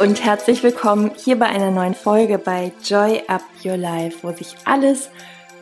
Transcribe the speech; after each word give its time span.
und 0.00 0.24
herzlich 0.24 0.62
willkommen 0.62 1.10
hier 1.16 1.36
bei 1.36 1.46
einer 1.46 1.72
neuen 1.72 1.94
Folge 1.94 2.38
bei 2.38 2.70
Joy 2.84 3.20
Up 3.26 3.42
Your 3.64 3.76
Life, 3.76 4.18
wo 4.22 4.32
sich 4.32 4.54
alles 4.64 5.10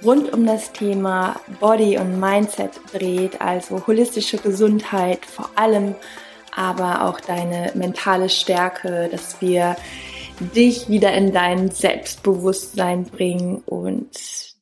rund 0.04 0.30
um 0.34 0.44
das 0.44 0.72
Thema 0.72 1.40
Body 1.58 1.96
und 1.96 2.20
Mindset 2.20 2.72
dreht, 2.92 3.40
also 3.40 3.86
holistische 3.86 4.36
Gesundheit 4.36 5.24
vor 5.24 5.48
allem, 5.54 5.94
aber 6.54 7.06
auch 7.06 7.18
deine 7.18 7.72
mentale 7.76 8.28
Stärke, 8.28 9.08
dass 9.10 9.40
wir 9.40 9.74
dich 10.54 10.90
wieder 10.90 11.14
in 11.14 11.32
dein 11.32 11.70
Selbstbewusstsein 11.70 13.04
bringen 13.04 13.62
und 13.64 14.10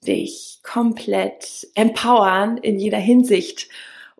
dich 0.06 0.60
komplett 0.62 1.66
empowern 1.74 2.58
in 2.58 2.78
jeder 2.78 2.98
Hinsicht. 2.98 3.68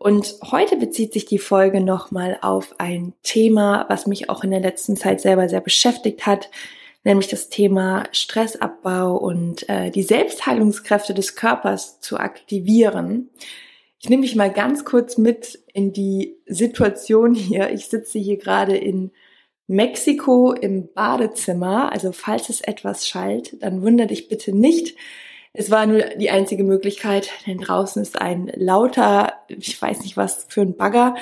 Und 0.05 0.37
heute 0.53 0.77
bezieht 0.77 1.15
sich 1.15 1.25
die 1.25 1.39
Folge 1.39 1.81
nochmal 1.81 2.37
auf 2.43 2.75
ein 2.77 3.15
Thema, 3.23 3.87
was 3.89 4.07
mich 4.07 4.29
auch 4.29 4.45
in 4.45 4.51
der 4.51 4.61
letzten 4.61 4.99
Zeit 4.99 5.23
selber 5.23 5.49
sehr 5.49 5.63
beschäftigt 5.63 6.27
hat, 6.27 6.51
nämlich 7.05 7.29
das 7.29 7.49
Thema 7.49 8.05
Stressabbau 8.13 9.17
und 9.17 9.67
äh, 9.71 9.91
die 9.91 10.03
Selbstheilungskräfte 10.03 11.15
des 11.15 11.37
Körpers 11.37 12.01
zu 12.01 12.19
aktivieren. 12.19 13.31
Ich 13.99 14.11
nehme 14.11 14.21
mich 14.21 14.37
mal 14.37 14.53
ganz 14.53 14.85
kurz 14.85 15.17
mit 15.17 15.59
in 15.73 15.95
die 15.95 16.37
Situation 16.45 17.35
hier. 17.35 17.71
Ich 17.71 17.87
sitze 17.87 18.19
hier 18.19 18.37
gerade 18.37 18.77
in 18.77 19.11
Mexiko 19.69 20.53
im 20.53 20.93
Badezimmer. 20.93 21.91
Also 21.93 22.13
falls 22.13 22.51
es 22.51 22.61
etwas 22.61 23.09
schallt, 23.09 23.57
dann 23.63 23.81
wundert 23.81 24.11
dich 24.11 24.29
bitte 24.29 24.55
nicht. 24.55 24.97
Es 25.57 25.71
war 25.71 25.87
nur 25.87 26.01
die 26.17 26.31
einzige 26.31 26.65
Möglichkeit, 26.65 27.31
denn 27.47 27.59
draußen 27.59 28.03
ist 28.03 28.21
ein 28.21 28.51
lauter, 28.57 29.33
ich 29.49 29.81
weiß 29.81 30.03
nicht 30.03 30.17
was 30.17 30.47
für 30.49 30.63
ein 30.63 30.77
Bagger. 30.77 31.15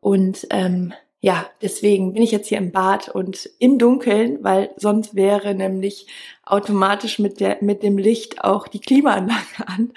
Und 0.00 0.46
ähm, 0.50 0.94
ja, 1.20 1.46
deswegen 1.60 2.12
bin 2.12 2.22
ich 2.22 2.30
jetzt 2.30 2.46
hier 2.48 2.58
im 2.58 2.70
Bad 2.70 3.08
und 3.08 3.50
im 3.58 3.78
Dunkeln, 3.78 4.44
weil 4.44 4.70
sonst 4.76 5.16
wäre 5.16 5.56
nämlich 5.56 6.06
automatisch 6.44 7.18
mit 7.18 7.40
der 7.40 7.58
mit 7.62 7.82
dem 7.82 7.98
Licht 7.98 8.44
auch 8.44 8.68
die 8.68 8.80
Klimaanlage 8.80 9.66
an. 9.66 9.92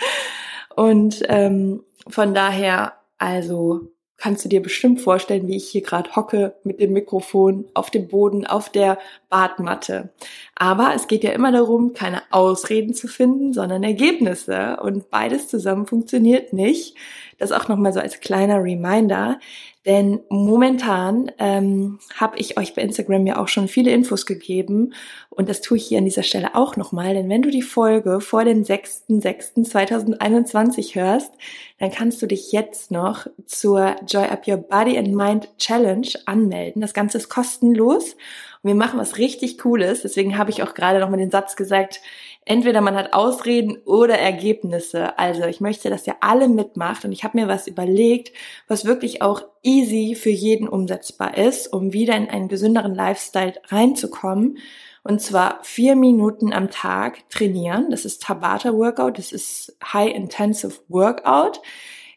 Und 0.75 1.23
ähm, 1.28 1.84
von 2.08 2.34
daher, 2.34 2.94
also 3.19 3.89
kannst 4.18 4.44
du 4.44 4.50
dir 4.50 4.62
bestimmt 4.62 5.02
vorstellen, 5.02 5.48
wie 5.48 5.58
ich 5.58 5.70
hier 5.70 5.82
gerade 5.82 6.16
hocke 6.16 6.56
mit 6.64 6.80
dem 6.80 6.92
Mikrofon 6.92 7.66
auf 7.73 7.92
dem 7.92 8.08
Boden, 8.08 8.48
auf 8.48 8.70
der 8.70 8.98
Badmatte. 9.30 10.09
Aber 10.56 10.94
es 10.96 11.08
geht 11.08 11.24
ja 11.24 11.32
immer 11.32 11.52
darum, 11.52 11.94
keine 11.94 12.22
Ausreden 12.32 12.94
zu 12.94 13.08
finden, 13.08 13.54
sondern 13.54 13.84
Ergebnisse. 13.84 14.78
Und 14.82 15.09
beides 15.12 15.48
zusammen 15.48 15.86
funktioniert 15.86 16.52
nicht. 16.52 16.96
Das 17.38 17.52
auch 17.52 17.68
nochmal 17.68 17.94
so 17.94 18.00
als 18.00 18.20
kleiner 18.20 18.64
Reminder. 18.64 19.40
Denn 19.86 20.22
momentan 20.30 21.32
ähm, 21.40 22.00
habe 22.16 22.40
ich 22.40 22.58
euch 22.58 22.74
bei 22.76 22.82
Instagram 22.82 23.26
ja 23.26 23.38
auch 23.38 23.48
schon 23.48 23.70
viele 23.70 23.92
Infos 23.92 24.26
gegeben 24.26 24.94
und 25.30 25.48
das 25.48 25.62
tue 25.62 25.78
ich 25.78 25.88
hier 25.88 26.00
an 26.00 26.06
dieser 26.06 26.24
Stelle 26.24 26.56
auch 26.56 26.76
nochmal. 26.76 27.14
Denn 27.14 27.30
wenn 27.30 27.42
du 27.42 27.50
die 27.52 27.62
Folge 27.62 28.20
vor 28.20 28.44
den 28.44 28.66
6.6.2021 28.66 30.96
hörst, 30.96 31.32
dann 31.80 31.92
kannst 31.92 32.22
du 32.22 32.28
dich 32.28 32.52
jetzt 32.52 32.92
noch 32.92 33.28
zur 33.46 33.96
Joy 34.06 34.26
Up 34.26 34.46
Your 34.46 34.58
Body 34.58 34.98
and 34.98 35.16
Mind 35.16 35.48
Challenge 35.58 36.10
anmelden. 36.26 36.82
Das 36.82 36.94
Ganze 36.94 37.18
ist 37.18 37.30
kostenlos 37.30 38.18
und 38.63 38.69
wir 38.69 38.75
machen 38.75 39.00
was 39.00 39.17
richtig 39.17 39.58
Cooles. 39.58 40.02
Deswegen 40.02 40.38
habe 40.38 40.50
ich 40.50 40.63
auch 40.63 40.73
gerade 40.73 41.00
noch 41.00 41.09
mal 41.09 41.17
den 41.17 41.31
Satz 41.31 41.55
gesagt, 41.55 42.02
entweder 42.45 42.81
man 42.81 42.95
hat 42.95 43.13
Ausreden 43.13 43.77
oder 43.86 44.17
Ergebnisse. 44.17 45.17
Also 45.19 45.44
ich 45.45 45.61
möchte, 45.61 45.89
dass 45.89 46.08
ihr 46.08 46.16
alle 46.22 46.47
mitmacht 46.47 47.05
und 47.05 47.11
ich 47.11 47.23
habe 47.23 47.38
mir 47.38 47.47
was 47.47 47.67
überlegt, 47.67 48.31
was 48.67 48.85
wirklich 48.85 49.22
auch 49.22 49.44
easy 49.63 50.16
für 50.16 50.30
jeden 50.30 50.67
umsetzbar 50.67 51.38
ist, 51.38 51.72
um 51.72 51.94
wieder 51.94 52.16
in 52.16 52.30
einen 52.30 52.47
gesünderen 52.47 52.95
Lifestyle 52.95 53.53
reinzukommen. 53.67 54.58
Und 55.03 55.22
zwar 55.22 55.59
vier 55.63 55.95
Minuten 55.95 56.52
am 56.52 56.69
Tag 56.69 57.30
trainieren. 57.30 57.91
Das 57.91 58.03
ist 58.03 58.23
Tabata 58.23 58.73
Workout. 58.73 59.17
Das 59.17 59.31
ist 59.31 59.78
High 59.94 60.13
Intensive 60.13 60.81
Workout. 60.90 61.62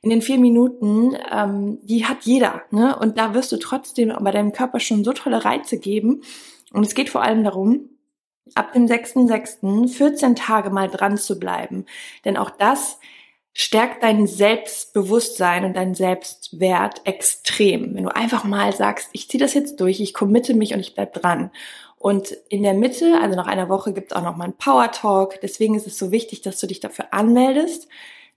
In 0.02 0.10
den 0.10 0.22
vier 0.22 0.38
Minuten, 0.38 1.16
ähm, 1.30 1.78
die 1.82 2.06
hat 2.06 2.22
jeder. 2.22 2.62
Ne? 2.70 2.96
Und 2.98 3.18
da 3.18 3.34
wirst 3.34 3.52
du 3.52 3.58
trotzdem 3.58 4.12
bei 4.20 4.30
deinem 4.30 4.52
Körper 4.52 4.80
schon 4.80 5.04
so 5.04 5.12
tolle 5.12 5.44
Reize 5.44 5.78
geben. 5.78 6.22
Und 6.72 6.86
es 6.86 6.94
geht 6.94 7.10
vor 7.10 7.22
allem 7.22 7.44
darum, 7.44 7.90
ab 8.54 8.72
dem 8.72 8.86
6.6. 8.86 9.88
14 9.88 10.36
Tage 10.36 10.70
mal 10.70 10.88
dran 10.88 11.18
zu 11.18 11.38
bleiben. 11.38 11.84
Denn 12.24 12.36
auch 12.36 12.50
das 12.50 12.98
stärkt 13.52 14.02
dein 14.02 14.26
Selbstbewusstsein 14.26 15.64
und 15.64 15.76
deinen 15.76 15.94
Selbstwert 15.94 17.02
extrem. 17.04 17.94
Wenn 17.94 18.04
du 18.04 18.14
einfach 18.14 18.44
mal 18.44 18.72
sagst, 18.72 19.08
ich 19.12 19.28
ziehe 19.28 19.42
das 19.42 19.54
jetzt 19.54 19.80
durch, 19.80 20.00
ich 20.00 20.14
committe 20.14 20.54
mich 20.54 20.72
und 20.72 20.80
ich 20.80 20.94
bleib 20.94 21.12
dran. 21.14 21.50
Und 21.96 22.30
in 22.48 22.62
der 22.62 22.74
Mitte, 22.74 23.18
also 23.20 23.36
nach 23.36 23.46
einer 23.46 23.68
Woche, 23.68 23.92
gibt 23.92 24.12
es 24.12 24.16
auch 24.16 24.22
noch 24.22 24.36
mal 24.36 24.44
einen 24.44 24.56
Power 24.56 24.90
Talk. 24.90 25.40
Deswegen 25.42 25.74
ist 25.74 25.86
es 25.86 25.98
so 25.98 26.10
wichtig, 26.10 26.40
dass 26.40 26.58
du 26.58 26.66
dich 26.66 26.80
dafür 26.80 27.12
anmeldest. 27.12 27.88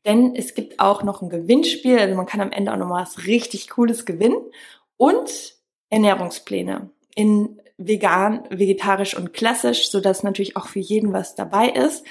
Denn 0.06 0.36
es 0.36 0.54
gibt 0.54 0.80
auch 0.80 1.04
noch 1.04 1.22
ein 1.22 1.30
Gewinnspiel. 1.30 1.98
Also 1.98 2.16
man 2.16 2.26
kann 2.26 2.42
am 2.42 2.52
Ende 2.52 2.74
auch 2.74 2.78
noch 2.78 2.90
was 2.90 3.26
richtig 3.26 3.70
Cooles 3.70 4.06
gewinnen. 4.06 4.42
Und 4.98 5.56
Ernährungspläne 5.90 6.90
in 7.16 7.62
vegan, 7.78 8.44
vegetarisch 8.50 9.16
und 9.16 9.34
klassisch, 9.34 9.90
so 9.90 10.00
dass 10.00 10.24
natürlich 10.24 10.58
auch 10.58 10.68
für 10.68 10.80
jeden 10.80 11.14
was 11.14 11.36
dabei 11.36 11.70
ist. 11.70 12.04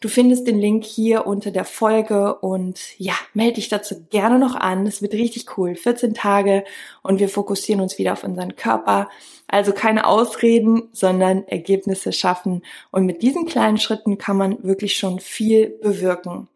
Du 0.00 0.08
findest 0.08 0.46
den 0.46 0.58
Link 0.58 0.84
hier 0.84 1.26
unter 1.26 1.50
der 1.50 1.64
Folge 1.64 2.34
und 2.36 2.78
ja, 2.98 3.14
melde 3.32 3.54
dich 3.54 3.70
dazu 3.70 4.04
gerne 4.10 4.38
noch 4.38 4.54
an. 4.54 4.86
Es 4.86 5.00
wird 5.00 5.14
richtig 5.14 5.56
cool. 5.56 5.74
14 5.74 6.12
Tage 6.12 6.64
und 7.02 7.18
wir 7.18 7.30
fokussieren 7.30 7.80
uns 7.80 7.98
wieder 7.98 8.12
auf 8.12 8.22
unseren 8.22 8.56
Körper. 8.56 9.08
Also 9.48 9.72
keine 9.72 10.06
Ausreden, 10.06 10.88
sondern 10.92 11.48
Ergebnisse 11.48 12.12
schaffen. 12.12 12.62
Und 12.90 13.06
mit 13.06 13.22
diesen 13.22 13.46
kleinen 13.46 13.78
Schritten 13.78 14.18
kann 14.18 14.36
man 14.36 14.62
wirklich 14.62 14.96
schon 14.96 15.18
viel 15.18 15.70
bewirken. 15.70 16.48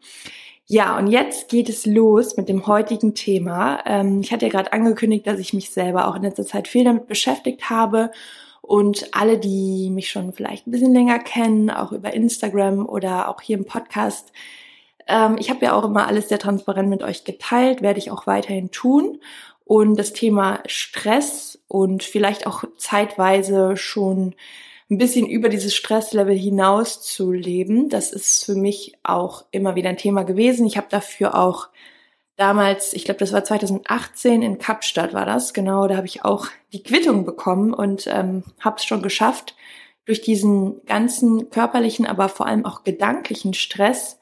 Ja, 0.73 0.97
und 0.99 1.09
jetzt 1.09 1.49
geht 1.49 1.69
es 1.69 1.85
los 1.85 2.37
mit 2.37 2.49
dem 2.49 2.69
heutigen 2.69 3.13
Thema. 3.17 3.83
Ähm, 3.87 4.21
ich 4.21 4.33
hatte 4.33 4.47
ja 4.47 4.53
gerade 4.53 4.73
angekündigt, 4.73 5.27
dass 5.27 5.41
ich 5.41 5.53
mich 5.53 5.71
selber 5.71 6.07
auch 6.07 6.15
in 6.15 6.23
letzter 6.23 6.47
Zeit 6.47 6.69
viel 6.69 6.85
damit 6.85 7.09
beschäftigt 7.09 7.71
habe 7.71 8.13
und 8.63 9.09
alle, 9.11 9.37
die 9.37 9.91
mich 9.91 10.11
schon 10.11 10.33
vielleicht 10.33 10.69
ein 10.69 10.71
bisschen 10.71 10.95
länger 10.95 11.19
kennen, 11.19 11.71
auch 11.71 11.91
über 11.91 12.15
Instagram 12.15 12.87
oder 12.87 13.29
auch 13.29 13.41
hier 13.41 13.59
im 13.59 13.65
Podcast, 13.65 14.31
ähm, 15.09 15.39
ich 15.41 15.51
habe 15.51 15.65
ja 15.65 15.73
auch 15.73 15.85
immer 15.85 16.07
alles 16.07 16.29
sehr 16.29 16.39
transparent 16.39 16.89
mit 16.89 17.03
euch 17.03 17.25
geteilt, 17.25 17.83
werde 17.83 17.99
ich 17.99 18.13
auch 18.13 18.29
weiterhin 18.29 18.71
tun. 18.71 19.19
Und 19.65 19.97
das 19.97 20.13
Thema 20.13 20.61
Stress 20.67 21.59
und 21.67 22.05
vielleicht 22.05 22.47
auch 22.47 22.63
zeitweise 22.77 23.77
schon 23.77 24.37
ein 24.91 24.99
bisschen 24.99 25.27
über 25.27 25.49
dieses 25.49 25.75
Stresslevel 25.75 26.37
hinaus 26.37 27.01
zu 27.01 27.31
leben, 27.31 27.89
das 27.89 28.13
ist 28.13 28.45
für 28.45 28.57
mich 28.57 28.99
auch 29.05 29.45
immer 29.53 29.77
wieder 29.77 29.89
ein 29.89 29.97
Thema 29.97 30.25
gewesen. 30.25 30.67
Ich 30.67 30.77
habe 30.77 30.89
dafür 30.91 31.37
auch 31.37 31.69
damals, 32.37 32.93
ich 32.93 33.05
glaube, 33.05 33.21
das 33.21 33.33
war 33.33 33.45
2018 33.45 34.43
in 34.43 34.59
Kapstadt 34.59 35.13
war 35.13 35.27
das, 35.27 35.55
genau, 35.55 35.87
da 35.87 35.97
habe 35.97 36.07
ich 36.07 36.25
auch 36.25 36.49
die 36.73 36.83
Quittung 36.83 37.25
bekommen 37.25 37.73
und 37.73 38.07
ähm, 38.09 38.43
habe 38.59 38.77
es 38.79 38.85
schon 38.85 39.03
geschafft, 39.03 39.55
durch 40.07 40.23
diesen 40.23 40.85
ganzen 40.87 41.51
körperlichen, 41.51 42.07
aber 42.07 42.29
vor 42.29 42.47
allem 42.47 42.65
auch 42.65 42.83
gedanklichen 42.83 43.55
Stress, 43.55 44.19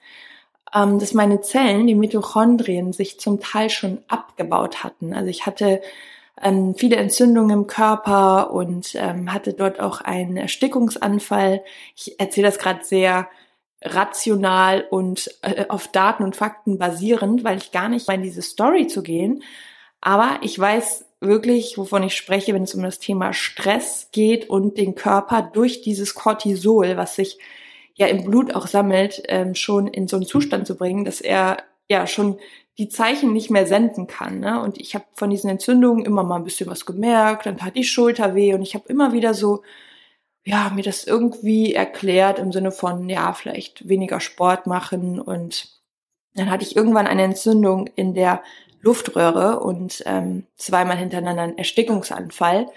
ähm, 0.74 0.98
dass 0.98 1.14
meine 1.14 1.40
Zellen, 1.40 1.86
die 1.86 1.94
Mitochondrien, 1.94 2.92
sich 2.92 3.18
zum 3.18 3.40
Teil 3.40 3.70
schon 3.70 4.02
abgebaut 4.08 4.84
hatten. 4.84 5.14
Also 5.14 5.30
ich 5.30 5.46
hatte 5.46 5.80
ähm, 6.42 6.74
viele 6.76 6.96
Entzündungen 6.96 7.50
im 7.50 7.66
Körper 7.66 8.50
und 8.52 8.94
ähm, 8.94 9.32
hatte 9.32 9.54
dort 9.54 9.80
auch 9.80 10.00
einen 10.00 10.36
Erstickungsanfall. 10.36 11.62
Ich 11.96 12.18
erzähle 12.20 12.48
das 12.48 12.58
gerade 12.58 12.84
sehr 12.84 13.28
rational 13.82 14.86
und 14.90 15.30
äh, 15.42 15.66
auf 15.68 15.88
Daten 15.88 16.24
und 16.24 16.36
Fakten 16.36 16.78
basierend, 16.78 17.44
weil 17.44 17.58
ich 17.58 17.72
gar 17.72 17.88
nicht 17.88 18.08
in 18.08 18.22
diese 18.22 18.42
Story 18.42 18.86
zu 18.86 19.02
gehen. 19.02 19.42
Aber 20.00 20.38
ich 20.42 20.58
weiß 20.58 21.06
wirklich, 21.20 21.78
wovon 21.78 22.02
ich 22.02 22.16
spreche, 22.16 22.54
wenn 22.54 22.62
es 22.62 22.74
um 22.74 22.82
das 22.82 22.98
Thema 22.98 23.32
Stress 23.32 24.08
geht 24.12 24.48
und 24.48 24.78
den 24.78 24.94
Körper 24.94 25.42
durch 25.42 25.82
dieses 25.82 26.14
Cortisol, 26.14 26.96
was 26.96 27.16
sich 27.16 27.38
ja 27.94 28.06
im 28.06 28.24
Blut 28.24 28.54
auch 28.54 28.68
sammelt, 28.68 29.22
ähm, 29.28 29.54
schon 29.54 29.88
in 29.88 30.06
so 30.06 30.16
einen 30.16 30.26
Zustand 30.26 30.66
zu 30.66 30.76
bringen, 30.76 31.04
dass 31.04 31.20
er 31.20 31.58
ja 31.88 32.06
schon 32.06 32.38
die 32.78 32.88
Zeichen 32.88 33.32
nicht 33.32 33.50
mehr 33.50 33.66
senden 33.66 34.06
kann. 34.06 34.40
Ne? 34.40 34.62
Und 34.62 34.80
ich 34.80 34.94
habe 34.94 35.04
von 35.14 35.30
diesen 35.30 35.50
Entzündungen 35.50 36.04
immer 36.04 36.22
mal 36.22 36.36
ein 36.36 36.44
bisschen 36.44 36.70
was 36.70 36.86
gemerkt, 36.86 37.46
dann 37.46 37.58
tat 37.58 37.74
die 37.74 37.84
Schulter 37.84 38.34
weh 38.34 38.54
und 38.54 38.62
ich 38.62 38.74
habe 38.74 38.88
immer 38.88 39.12
wieder 39.12 39.34
so 39.34 39.62
ja, 40.44 40.70
mir 40.74 40.82
das 40.82 41.04
irgendwie 41.04 41.74
erklärt 41.74 42.38
im 42.38 42.52
Sinne 42.52 42.72
von, 42.72 43.06
ja, 43.10 43.34
vielleicht 43.34 43.86
weniger 43.86 44.18
Sport 44.18 44.66
machen 44.66 45.20
und 45.20 45.68
dann 46.34 46.50
hatte 46.50 46.64
ich 46.64 46.74
irgendwann 46.74 47.06
eine 47.06 47.22
Entzündung 47.22 47.88
in 47.96 48.14
der 48.14 48.42
Luftröhre 48.80 49.60
und 49.60 50.02
ähm, 50.06 50.46
zweimal 50.56 50.96
hintereinander 50.96 51.42
einen 51.42 51.58
Erstickungsanfall, 51.58 52.70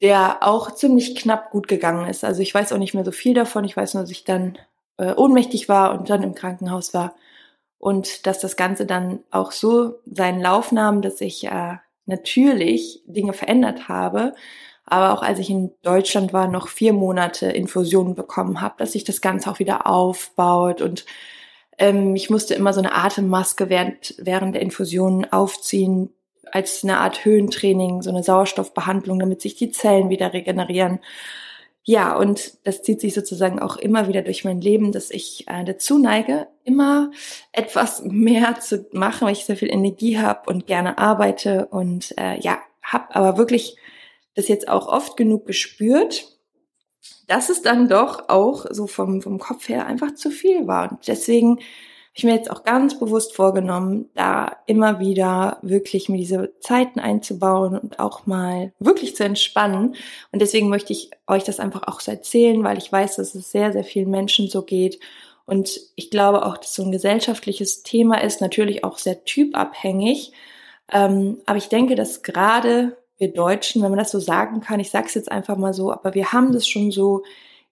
der 0.00 0.38
auch 0.42 0.74
ziemlich 0.74 1.14
knapp 1.16 1.50
gut 1.50 1.68
gegangen 1.68 2.08
ist. 2.08 2.24
Also 2.24 2.40
ich 2.40 2.54
weiß 2.54 2.72
auch 2.72 2.78
nicht 2.78 2.94
mehr 2.94 3.04
so 3.04 3.12
viel 3.12 3.34
davon. 3.34 3.64
Ich 3.64 3.76
weiß 3.76 3.94
nur, 3.94 4.04
dass 4.04 4.10
ich 4.10 4.24
dann 4.24 4.56
äh, 4.96 5.12
ohnmächtig 5.12 5.68
war 5.68 5.98
und 5.98 6.08
dann 6.08 6.22
im 6.22 6.34
Krankenhaus 6.34 6.94
war 6.94 7.14
und 7.84 8.26
dass 8.26 8.40
das 8.40 8.56
Ganze 8.56 8.86
dann 8.86 9.20
auch 9.30 9.52
so 9.52 10.00
seinen 10.06 10.40
Lauf 10.40 10.72
nahm, 10.72 11.02
dass 11.02 11.20
ich 11.20 11.46
äh, 11.46 11.76
natürlich 12.06 13.02
Dinge 13.06 13.32
verändert 13.32 13.88
habe 13.88 14.34
aber 14.86 15.12
auch 15.12 15.22
als 15.22 15.38
ich 15.38 15.50
in 15.50 15.72
Deutschland 15.82 16.32
war, 16.32 16.48
noch 16.48 16.68
vier 16.68 16.92
Monate 16.92 17.46
Infusionen 17.46 18.14
bekommen 18.14 18.60
habe, 18.60 18.74
dass 18.78 18.92
sich 18.92 19.04
das 19.04 19.20
Ganze 19.20 19.50
auch 19.50 19.58
wieder 19.58 19.86
aufbaut 19.86 20.82
und 20.82 21.06
ähm, 21.78 22.14
ich 22.14 22.30
musste 22.30 22.54
immer 22.54 22.72
so 22.72 22.80
eine 22.80 22.94
Atemmaske 22.94 23.68
während, 23.68 24.14
während 24.18 24.54
der 24.54 24.62
Infusionen 24.62 25.32
aufziehen, 25.32 26.10
als 26.52 26.84
eine 26.84 26.98
Art 26.98 27.24
Höhentraining, 27.24 28.02
so 28.02 28.10
eine 28.10 28.22
Sauerstoffbehandlung, 28.22 29.18
damit 29.18 29.40
sich 29.40 29.56
die 29.56 29.72
Zellen 29.72 30.08
wieder 30.08 30.32
regenerieren. 30.32 31.00
Ja, 31.86 32.16
und 32.16 32.54
das 32.64 32.82
zieht 32.82 33.02
sich 33.02 33.12
sozusagen 33.12 33.58
auch 33.58 33.76
immer 33.76 34.08
wieder 34.08 34.22
durch 34.22 34.42
mein 34.42 34.62
Leben, 34.62 34.90
dass 34.90 35.10
ich 35.10 35.44
äh, 35.48 35.64
dazu 35.64 35.98
neige, 35.98 36.48
immer 36.64 37.10
etwas 37.52 38.02
mehr 38.04 38.58
zu 38.58 38.86
machen, 38.92 39.26
weil 39.26 39.34
ich 39.34 39.44
sehr 39.44 39.58
viel 39.58 39.70
Energie 39.70 40.18
habe 40.18 40.48
und 40.48 40.66
gerne 40.66 40.96
arbeite 40.96 41.66
und 41.66 42.14
äh, 42.16 42.40
ja, 42.40 42.58
habe 42.82 43.14
aber 43.14 43.36
wirklich 43.36 43.76
das 44.34 44.48
jetzt 44.48 44.66
auch 44.68 44.88
oft 44.88 45.18
genug 45.18 45.46
gespürt, 45.46 46.26
dass 47.26 47.50
es 47.50 47.60
dann 47.60 47.88
doch 47.88 48.30
auch 48.30 48.64
so 48.70 48.86
vom, 48.86 49.20
vom 49.20 49.38
Kopf 49.38 49.68
her 49.68 49.84
einfach 49.84 50.14
zu 50.14 50.30
viel 50.30 50.66
war. 50.66 50.90
Und 50.90 51.06
deswegen 51.06 51.58
habe 52.14 52.18
ich 52.18 52.24
mir 52.24 52.36
jetzt 52.36 52.50
auch 52.52 52.62
ganz 52.62 52.96
bewusst 52.96 53.34
vorgenommen, 53.34 54.08
da 54.14 54.58
immer 54.66 55.00
wieder 55.00 55.58
wirklich 55.62 56.08
mir 56.08 56.16
diese 56.16 56.52
Zeiten 56.60 57.00
einzubauen 57.00 57.76
und 57.76 57.98
auch 57.98 58.24
mal 58.26 58.72
wirklich 58.78 59.16
zu 59.16 59.24
entspannen. 59.24 59.96
Und 60.30 60.40
deswegen 60.40 60.68
möchte 60.68 60.92
ich 60.92 61.10
euch 61.26 61.42
das 61.42 61.58
einfach 61.58 61.88
auch 61.88 61.98
so 61.98 62.12
erzählen, 62.12 62.62
weil 62.62 62.78
ich 62.78 62.92
weiß, 62.92 63.16
dass 63.16 63.34
es 63.34 63.50
sehr, 63.50 63.72
sehr 63.72 63.82
vielen 63.82 64.10
Menschen 64.10 64.48
so 64.48 64.62
geht. 64.62 65.00
Und 65.44 65.80
ich 65.96 66.08
glaube 66.08 66.46
auch, 66.46 66.56
dass 66.56 66.74
so 66.74 66.84
ein 66.84 66.92
gesellschaftliches 66.92 67.82
Thema 67.82 68.22
ist, 68.22 68.40
natürlich 68.40 68.84
auch 68.84 68.98
sehr 68.98 69.24
typabhängig. 69.24 70.30
Ähm, 70.92 71.38
aber 71.46 71.58
ich 71.58 71.68
denke, 71.68 71.96
dass 71.96 72.22
gerade 72.22 72.96
wir 73.18 73.32
Deutschen, 73.32 73.82
wenn 73.82 73.90
man 73.90 73.98
das 73.98 74.12
so 74.12 74.20
sagen 74.20 74.60
kann, 74.60 74.78
ich 74.78 74.90
sage 74.90 75.06
es 75.06 75.14
jetzt 75.14 75.32
einfach 75.32 75.56
mal 75.56 75.74
so, 75.74 75.90
aber 75.92 76.14
wir 76.14 76.32
haben 76.32 76.52
das 76.52 76.68
schon 76.68 76.92
so 76.92 77.24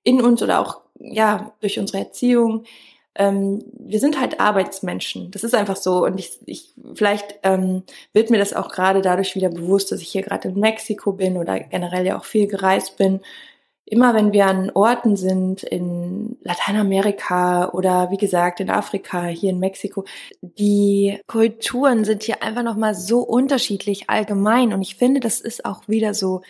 in 0.03 0.21
uns 0.21 0.43
oder 0.43 0.59
auch 0.59 0.81
ja 0.99 1.53
durch 1.61 1.79
unsere 1.79 1.99
Erziehung 1.99 2.65
ähm, 3.15 3.63
wir 3.79 4.01
sind 4.01 4.19
halt 4.19 4.41
Arbeitsmenschen. 4.41 5.31
Das 5.31 5.45
ist 5.45 5.55
einfach 5.55 5.77
so. 5.77 6.05
Und 6.05 6.19
ich, 6.19 6.39
ich 6.47 6.75
vielleicht 6.95 7.39
ähm, 7.43 7.83
wird 8.13 8.31
mir 8.31 8.39
das 8.39 8.55
auch 8.55 8.71
gerade 8.71 9.03
dadurch 9.03 9.35
wieder 9.35 9.51
bewusst, 9.51 9.93
dass 9.93 10.01
ich 10.01 10.09
hier 10.09 10.23
gerade 10.23 10.49
in 10.49 10.59
Mexiko 10.59 11.13
bin 11.13 11.37
oder 11.37 11.61
generell 11.61 12.07
ja 12.07 12.19
auch 12.19 12.25
viel 12.25 12.47
gereist 12.47 12.97
bin. 12.97 13.21
Immer 13.85 14.15
wenn 14.15 14.33
wir 14.33 14.47
an 14.47 14.71
Orten 14.73 15.17
sind, 15.17 15.63
in 15.65 16.39
Lateinamerika 16.43 17.71
oder 17.73 18.11
wie 18.11 18.17
gesagt 18.17 18.61
in 18.61 18.71
Afrika, 18.71 19.25
hier 19.27 19.51
in 19.51 19.59
Mexiko, 19.59 20.05
die 20.41 21.21
Kulturen 21.27 22.05
sind 22.05 22.23
hier 22.23 22.43
einfach 22.43 22.63
nochmal 22.63 22.95
so 22.95 23.19
unterschiedlich 23.21 24.09
allgemein. 24.09 24.73
Und 24.73 24.81
ich 24.81 24.97
finde, 24.97 25.21
das 25.21 25.41
ist 25.41 25.67
auch 25.67 25.89
wieder 25.89 26.15
so 26.15 26.41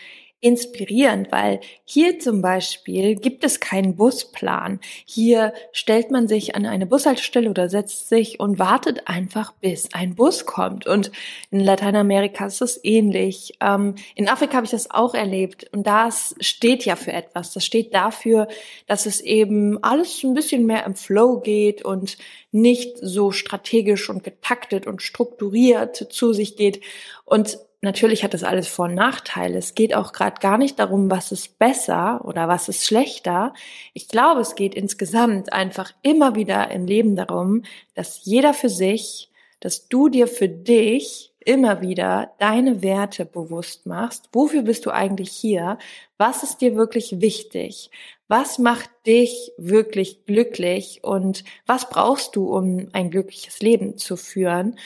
inspirierend, 0.43 1.31
weil 1.31 1.61
hier 1.85 2.19
zum 2.19 2.43
Beispiel 2.43 3.15
gibt 3.15 3.45
es 3.45 3.61
keinen 3.61 3.95
Busplan. 3.95 4.81
Hier 5.07 5.55
stellt 5.71 6.11
man 6.11 6.27
sich 6.27 6.57
an 6.57 6.67
eine 6.67 6.85
Bushaltestelle 6.85 7.49
oder 7.49 7.69
setzt 7.69 8.09
sich 8.09 8.41
und 8.41 8.59
wartet 8.59 9.07
einfach, 9.07 9.53
bis 9.53 9.95
ein 9.95 10.17
Bus 10.17 10.45
kommt. 10.45 10.85
Und 10.85 11.13
in 11.53 11.61
Lateinamerika 11.61 12.47
ist 12.47 12.61
es 12.61 12.81
ähnlich. 12.83 13.55
Ähm, 13.61 13.95
in 14.17 14.29
Afrika 14.29 14.57
habe 14.57 14.65
ich 14.65 14.73
das 14.73 14.91
auch 14.91 15.15
erlebt. 15.15 15.71
Und 15.73 15.87
das 15.87 16.35
steht 16.41 16.85
ja 16.85 16.97
für 16.97 17.13
etwas. 17.13 17.53
Das 17.53 17.65
steht 17.65 17.95
dafür, 17.95 18.49
dass 18.89 19.07
es 19.07 19.21
eben 19.21 19.83
alles 19.85 20.25
ein 20.25 20.35
bisschen 20.35 20.67
mehr 20.67 20.85
im 20.85 20.97
Flow 20.97 21.39
geht 21.39 21.85
und 21.85 22.19
nicht 22.51 22.99
so 23.01 23.31
strategisch 23.31 24.11
und 24.11 24.25
getaktet 24.25 24.89
und 24.89 25.03
strukturiert 25.03 26.09
zu 26.11 26.33
sich 26.33 26.57
geht. 26.57 26.81
Und 27.25 27.59
natürlich 27.83 28.25
hat 28.25 28.33
das 28.33 28.45
alles 28.45 28.69
Vor- 28.69 28.87
und 28.87 28.95
Nachteile. 28.95 29.59
Es 29.59 29.75
geht 29.75 29.95
auch 29.95 30.13
gerade 30.13 30.41
gar 30.41 30.57
nicht 30.57 30.79
darum, 30.79 31.11
was 31.11 31.33
ist 31.33 31.59
besser 31.59 32.25
oder 32.25 32.49
was 32.49 32.69
ist 32.69 32.87
schlechter. 32.87 33.53
Ich 33.93 34.09
glaube, 34.09 34.41
es 34.41 34.55
geht 34.55 34.75
insgesamt 34.75 35.53
einfach 35.53 35.93
immer 36.03 36.35
wieder 36.35 36.71
im 36.71 36.87
Leben 36.87 37.17
darum, 37.17 37.63
dass 37.95 38.25
jeder 38.25 38.55
für 38.55 38.71
sich, 38.71 39.31
dass 39.61 39.89
du 39.89 40.09
dir 40.09 40.27
für 40.27 40.49
dich 40.49 41.33
immer 41.45 41.81
wieder 41.81 42.33
deine 42.39 42.83
Werte 42.83 43.25
bewusst 43.25 43.87
machst. 43.87 44.29
Wofür 44.33 44.63
bist 44.63 44.87
du 44.87 44.91
eigentlich 44.91 45.31
hier? 45.31 45.79
Was 46.19 46.43
ist 46.43 46.61
dir 46.61 46.77
wirklich 46.77 47.21
wichtig? 47.21 47.91
Was 48.29 48.59
macht 48.59 48.91
dich 49.07 49.53
wirklich 49.59 50.25
glücklich? 50.25 51.01
Und 51.03 51.45
was 51.67 51.89
brauchst 51.89 52.37
du, 52.37 52.57
um 52.57 52.89
ein 52.93 53.11
glückliches 53.11 53.61
Leben 53.61 53.99
zu 53.99 54.17
führen? 54.17 54.79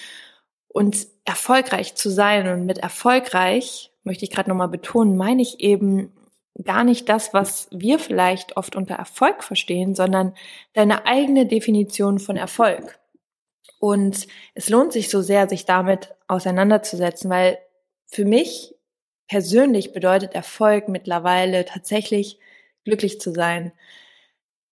Und 0.76 1.06
erfolgreich 1.24 1.94
zu 1.94 2.10
sein 2.10 2.46
und 2.48 2.66
mit 2.66 2.76
erfolgreich, 2.76 3.92
möchte 4.04 4.26
ich 4.26 4.30
gerade 4.30 4.50
nochmal 4.50 4.68
betonen, 4.68 5.16
meine 5.16 5.40
ich 5.40 5.60
eben 5.60 6.12
gar 6.64 6.84
nicht 6.84 7.08
das, 7.08 7.32
was 7.32 7.68
wir 7.70 7.98
vielleicht 7.98 8.58
oft 8.58 8.76
unter 8.76 8.94
Erfolg 8.94 9.42
verstehen, 9.42 9.94
sondern 9.94 10.34
deine 10.74 11.06
eigene 11.06 11.46
Definition 11.46 12.18
von 12.18 12.36
Erfolg. 12.36 12.98
Und 13.78 14.26
es 14.52 14.68
lohnt 14.68 14.92
sich 14.92 15.08
so 15.08 15.22
sehr, 15.22 15.48
sich 15.48 15.64
damit 15.64 16.14
auseinanderzusetzen, 16.28 17.30
weil 17.30 17.56
für 18.04 18.26
mich 18.26 18.74
persönlich 19.28 19.94
bedeutet 19.94 20.34
Erfolg 20.34 20.88
mittlerweile 20.88 21.64
tatsächlich 21.64 22.38
glücklich 22.84 23.18
zu 23.18 23.32
sein. 23.32 23.72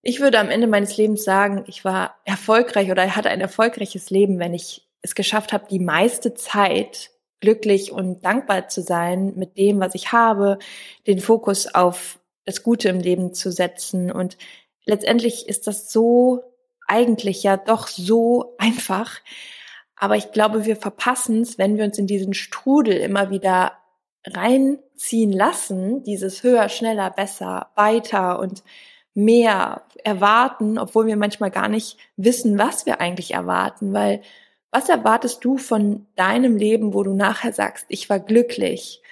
Ich 0.03 0.21
würde 0.21 0.39
am 0.39 0.51
Ende 0.51 0.67
meines 0.67 0.99
Lebens 0.99 1.25
sagen, 1.25 1.65
ich 1.67 1.83
war 1.83 2.21
erfolgreich 2.27 2.91
oder 2.91 3.17
hatte 3.17 3.31
ein 3.31 3.41
erfolgreiches 3.41 4.11
Leben, 4.11 4.39
wenn 4.39 4.53
ich 4.53 4.85
es 5.05 5.15
geschafft 5.15 5.53
habe, 5.53 5.67
die 5.71 5.79
meiste 5.79 6.35
Zeit 6.35 7.11
glücklich 7.41 7.93
und 7.93 8.25
dankbar 8.25 8.69
zu 8.69 8.81
sein 8.81 9.35
mit 9.37 9.59
dem, 9.59 9.79
was 9.79 9.95
ich 9.95 10.13
habe, 10.13 10.59
den 11.07 11.21
Fokus 11.21 11.73
auf 11.73 12.19
das 12.47 12.63
Gute 12.63 12.89
im 12.89 13.01
Leben 13.01 13.35
zu 13.35 13.53
setzen. 13.53 14.11
Und 14.11 14.39
letztendlich 14.87 15.47
ist 15.47 15.67
das 15.67 15.93
so 15.93 16.43
eigentlich 16.89 17.43
ja 17.43 17.59
doch 17.59 17.87
so 17.87 18.55
einfach. 18.59 19.21
Aber 19.95 20.17
ich 20.17 20.33
glaube, 20.33 20.65
wir 20.65 20.77
verpassen 20.77 21.43
es, 21.43 21.59
wenn 21.59 21.77
wir 21.77 21.85
uns 21.85 21.99
in 21.99 22.07
diesen 22.07 22.33
Strudel 22.33 22.97
immer 22.97 23.31
wieder 23.31 23.73
reinziehen 24.27 25.33
lassen, 25.33 26.03
dieses 26.03 26.43
höher, 26.43 26.71
schneller, 26.71 27.11
besser, 27.11 27.71
weiter 27.75 28.39
und 28.39 28.65
mehr 29.13 29.83
erwarten, 30.03 30.79
obwohl 30.79 31.07
wir 31.07 31.17
manchmal 31.17 31.51
gar 31.51 31.69
nicht 31.69 31.99
wissen, 32.17 32.59
was 32.59 32.87
wir 32.87 33.03
eigentlich 33.03 33.35
erwarten, 33.35 33.93
weil 33.93 34.23
was 34.75 34.89
erwartest 34.89 35.45
du 35.45 35.57
von 35.57 36.05
deinem 36.17 36.57
Leben, 36.57 36.95
wo 36.95 37.05
du 37.05 37.15
nachher 37.15 37.53
sagst, 37.53 37.87
ich 37.91 38.11
war 38.11 38.19
glücklich? 38.19 39.03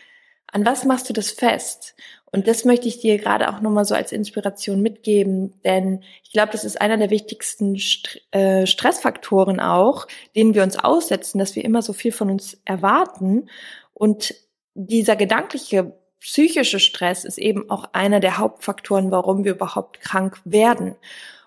An 0.49 0.67
was 0.67 0.85
machst 0.85 1.09
du 1.09 1.13
das 1.13 1.31
fest? 1.31 1.95
Und 2.33 2.49
das 2.49 2.65
möchte 2.65 2.89
ich 2.89 2.99
dir 2.99 3.17
gerade 3.17 3.49
auch 3.49 3.61
nochmal 3.61 3.85
so 3.85 3.95
als 3.95 4.11
Inspiration 4.11 4.83
mitgeben, 4.83 5.55
denn 5.65 6.03
ich 6.25 6.33
glaube, 6.33 6.51
das 6.51 6.65
ist 6.65 6.81
einer 6.81 6.97
der 6.97 7.11
wichtigsten 7.11 7.77
St 7.79 8.21
äh, 8.33 8.67
Stressfaktoren 8.67 9.61
auch, 9.61 10.09
denen 10.35 10.55
wir 10.55 10.65
uns 10.65 10.77
aussetzen, 10.77 11.39
dass 11.39 11.55
wir 11.55 11.65
immer 11.65 11.81
so 11.81 11.93
viel 11.93 12.11
von 12.11 12.29
uns 12.29 12.61
erwarten. 12.65 13.49
Und 13.95 14.35
dieser 14.75 15.15
gedankliche, 15.15 15.93
psychische 16.19 16.81
Stress 16.81 17.25
ist 17.25 17.39
eben 17.39 17.71
auch 17.71 17.85
einer 17.93 18.19
der 18.19 18.39
Hauptfaktoren, 18.39 19.13
warum 19.13 19.45
wir 19.45 19.53
überhaupt 19.53 20.01
krank 20.01 20.41
werden. 20.45 20.97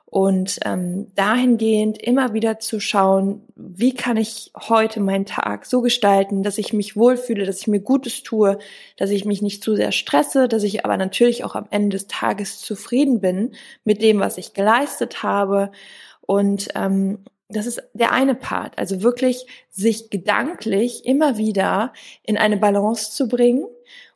Und 0.07 0.59
ähm, 0.63 1.11
dahingehend 1.15 2.01
immer 2.01 2.33
wieder 2.33 2.59
zu 2.59 2.79
schauen, 2.79 3.41
wie 3.55 3.93
kann 3.93 4.17
ich 4.17 4.51
heute 4.55 5.01
meinen 5.01 5.25
Tag 5.25 5.65
so 5.65 5.81
gestalten, 5.81 6.43
dass 6.43 6.57
ich 6.57 6.73
mich 6.73 6.95
wohlfühle, 6.95 7.45
dass 7.45 7.59
ich 7.59 7.67
mir 7.67 7.81
Gutes 7.81 8.23
tue, 8.23 8.57
dass 8.97 9.09
ich 9.09 9.25
mich 9.25 9.41
nicht 9.41 9.63
zu 9.63 9.75
sehr 9.75 9.91
stresse, 9.91 10.47
dass 10.47 10.63
ich 10.63 10.85
aber 10.85 10.95
natürlich 10.95 11.43
auch 11.43 11.55
am 11.55 11.67
Ende 11.69 11.97
des 11.97 12.07
Tages 12.07 12.59
zufrieden 12.61 13.19
bin 13.19 13.55
mit 13.83 14.01
dem, 14.01 14.19
was 14.19 14.37
ich 14.37 14.53
geleistet 14.53 15.23
habe. 15.23 15.71
Und 16.21 16.69
ähm, 16.75 17.25
das 17.49 17.65
ist 17.65 17.81
der 17.93 18.11
eine 18.11 18.35
Part, 18.35 18.77
also 18.77 19.03
wirklich 19.03 19.45
sich 19.69 20.09
gedanklich 20.09 21.05
immer 21.05 21.37
wieder 21.37 21.93
in 22.23 22.37
eine 22.37 22.57
Balance 22.57 23.11
zu 23.11 23.27
bringen 23.27 23.65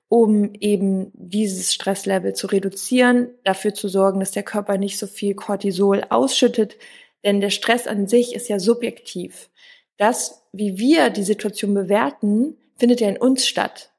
um 0.09 0.53
eben 0.59 1.11
dieses 1.13 1.71
Stresslevel 1.73 2.33
zu 2.33 2.47
reduzieren, 2.47 3.29
dafür 3.43 3.75
zu 3.75 3.87
sorgen, 3.87 4.19
dass 4.19 4.31
der 4.31 4.43
Körper 4.43 4.77
nicht 4.77 4.97
so 4.97 5.05
viel 5.05 5.35
Cortisol 5.35 6.03
ausschüttet, 6.09 6.77
denn 7.23 7.41
der 7.41 7.51
Stress 7.51 7.85
an 7.85 8.07
sich 8.07 8.33
ist 8.33 8.49
ja 8.49 8.59
subjektiv. 8.59 9.49
Das, 9.97 10.43
wie 10.51 10.79
wir 10.79 11.11
die 11.11 11.23
Situation 11.23 11.75
bewerten, 11.75 12.57
findet 12.77 13.01
ja 13.01 13.09
in 13.09 13.17
uns 13.17 13.47
statt. 13.47 13.91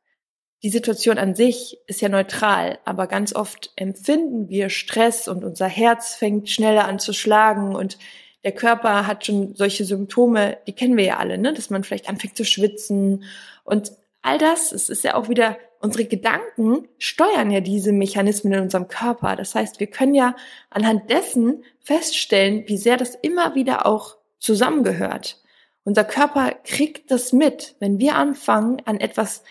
Die 0.63 0.71
Situation 0.71 1.17
an 1.17 1.35
sich 1.35 1.79
ist 1.87 2.01
ja 2.01 2.09
neutral, 2.09 2.79
aber 2.85 3.07
ganz 3.07 3.35
oft 3.35 3.71
empfinden 3.77 4.49
wir 4.49 4.69
Stress 4.69 5.29
und 5.29 5.45
unser 5.45 5.69
Herz 5.69 6.15
fängt 6.17 6.51
schneller 6.51 6.87
an 6.87 6.99
zu 6.99 7.13
schlagen 7.13 7.77
und 7.77 7.99
der 8.43 8.53
Körper 8.53 9.07
hat 9.07 9.27
schon 9.27 9.55
solche 9.55 9.85
Symptome, 9.85 10.59
die 10.67 10.73
kennen 10.73 10.97
wir 10.97 11.05
ja 11.05 11.17
alle, 11.19 11.39
ne? 11.39 11.53
dass 11.53 11.71
man 11.71 11.85
vielleicht 11.85 12.09
anfängt 12.09 12.37
zu 12.37 12.45
schwitzen 12.45 13.25
und 13.65 13.93
all 14.23 14.39
das, 14.39 14.73
es 14.73 14.89
ist 14.89 15.05
ja 15.05 15.15
auch 15.15 15.29
wieder 15.29 15.57
unsere 15.81 16.05
Gedanken 16.05 16.89
steuern 16.99 17.51
ja 17.51 17.61
diese 17.61 17.93
Mechanismen 17.93 18.53
in 18.53 18.61
unserem 18.61 18.89
Körper. 18.89 19.35
Das 19.35 19.55
heißt, 19.55 19.81
wir 19.81 19.87
können 19.89 20.15
ja 20.15 20.37
anhand 20.69 21.11
dessen 21.11 21.65
feststellen, 21.81 22.65
wie 22.67 22.77
sehr 22.77 22.97
das 22.97 23.15
immer 23.15 23.55
wieder 23.55 23.87
auch 23.87 24.17
zusammengehört. 24.39 25.43
Unser 25.85 26.05
Körper 26.05 26.53
kriegt 26.65 27.11
das 27.11 27.33
mit, 27.33 27.75
wenn 27.81 27.99
wir 27.99 28.17
anfangen, 28.17 28.83
an 28.85 29.01
etwas 29.01 29.43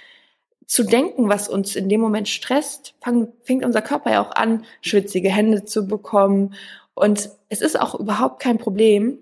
zu 0.68 0.84
denken, 0.84 1.30
was 1.30 1.50
uns 1.50 1.76
in 1.76 1.90
dem 1.90 2.00
Moment 2.00 2.30
stresst, 2.30 2.94
fang, 3.02 3.34
fängt 3.42 3.66
unser 3.66 3.82
Körper 3.82 4.12
ja 4.12 4.22
auch 4.22 4.32
an, 4.36 4.66
schwitzige 4.82 5.30
Hände 5.30 5.66
zu 5.66 5.88
bekommen. 5.88 6.54
Und 6.94 7.32
es 7.50 7.62
ist 7.62 7.80
auch 7.80 8.00
überhaupt 8.00 8.40
kein 8.40 8.60
Problem, 8.60 9.18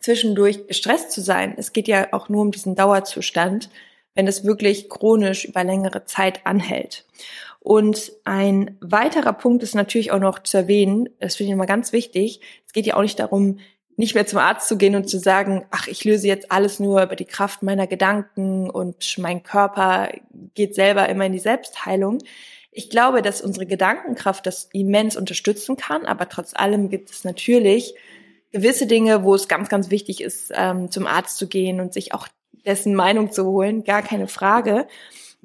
zwischendurch 0.00 0.66
gestresst 0.66 1.12
zu 1.12 1.20
sein. 1.20 1.54
Es 1.58 1.74
geht 1.74 1.88
ja 1.88 2.08
auch 2.12 2.30
nur 2.30 2.40
um 2.40 2.50
diesen 2.50 2.74
Dauerzustand, 2.74 3.68
wenn 4.14 4.26
es 4.26 4.44
wirklich 4.44 4.88
chronisch 4.88 5.44
über 5.44 5.64
längere 5.64 6.04
Zeit 6.04 6.46
anhält. 6.46 7.04
Und 7.60 8.12
ein 8.24 8.76
weiterer 8.80 9.32
Punkt 9.32 9.62
ist 9.62 9.74
natürlich 9.74 10.10
auch 10.10 10.18
noch 10.18 10.40
zu 10.40 10.56
erwähnen, 10.56 11.08
das 11.20 11.36
finde 11.36 11.50
ich 11.50 11.54
immer 11.54 11.66
ganz 11.66 11.92
wichtig, 11.92 12.40
es 12.66 12.72
geht 12.72 12.86
ja 12.86 12.96
auch 12.96 13.02
nicht 13.02 13.20
darum, 13.20 13.58
nicht 13.96 14.14
mehr 14.14 14.26
zum 14.26 14.38
Arzt 14.38 14.68
zu 14.68 14.76
gehen 14.76 14.96
und 14.96 15.08
zu 15.08 15.18
sagen, 15.18 15.64
ach, 15.70 15.86
ich 15.86 16.04
löse 16.04 16.26
jetzt 16.26 16.50
alles 16.50 16.80
nur 16.80 17.02
über 17.02 17.14
die 17.14 17.24
Kraft 17.24 17.62
meiner 17.62 17.86
Gedanken 17.86 18.68
und 18.70 19.16
mein 19.18 19.42
Körper 19.42 20.08
geht 20.54 20.74
selber 20.74 21.08
immer 21.08 21.26
in 21.26 21.32
die 21.32 21.38
Selbstheilung. 21.38 22.18
Ich 22.72 22.88
glaube, 22.90 23.22
dass 23.22 23.42
unsere 23.42 23.66
Gedankenkraft 23.66 24.46
das 24.46 24.68
immens 24.72 25.16
unterstützen 25.16 25.76
kann, 25.76 26.06
aber 26.06 26.28
trotz 26.28 26.54
allem 26.54 26.88
gibt 26.88 27.10
es 27.10 27.22
natürlich 27.22 27.94
gewisse 28.50 28.86
Dinge, 28.86 29.24
wo 29.24 29.34
es 29.34 29.46
ganz, 29.46 29.68
ganz 29.68 29.90
wichtig 29.90 30.20
ist, 30.20 30.50
ähm, 30.54 30.90
zum 30.90 31.06
Arzt 31.06 31.36
zu 31.36 31.46
gehen 31.48 31.80
und 31.80 31.92
sich 31.92 32.14
auch 32.14 32.28
dessen 32.64 32.94
Meinung 32.94 33.32
zu 33.32 33.44
holen, 33.46 33.84
gar 33.84 34.02
keine 34.02 34.28
Frage. 34.28 34.86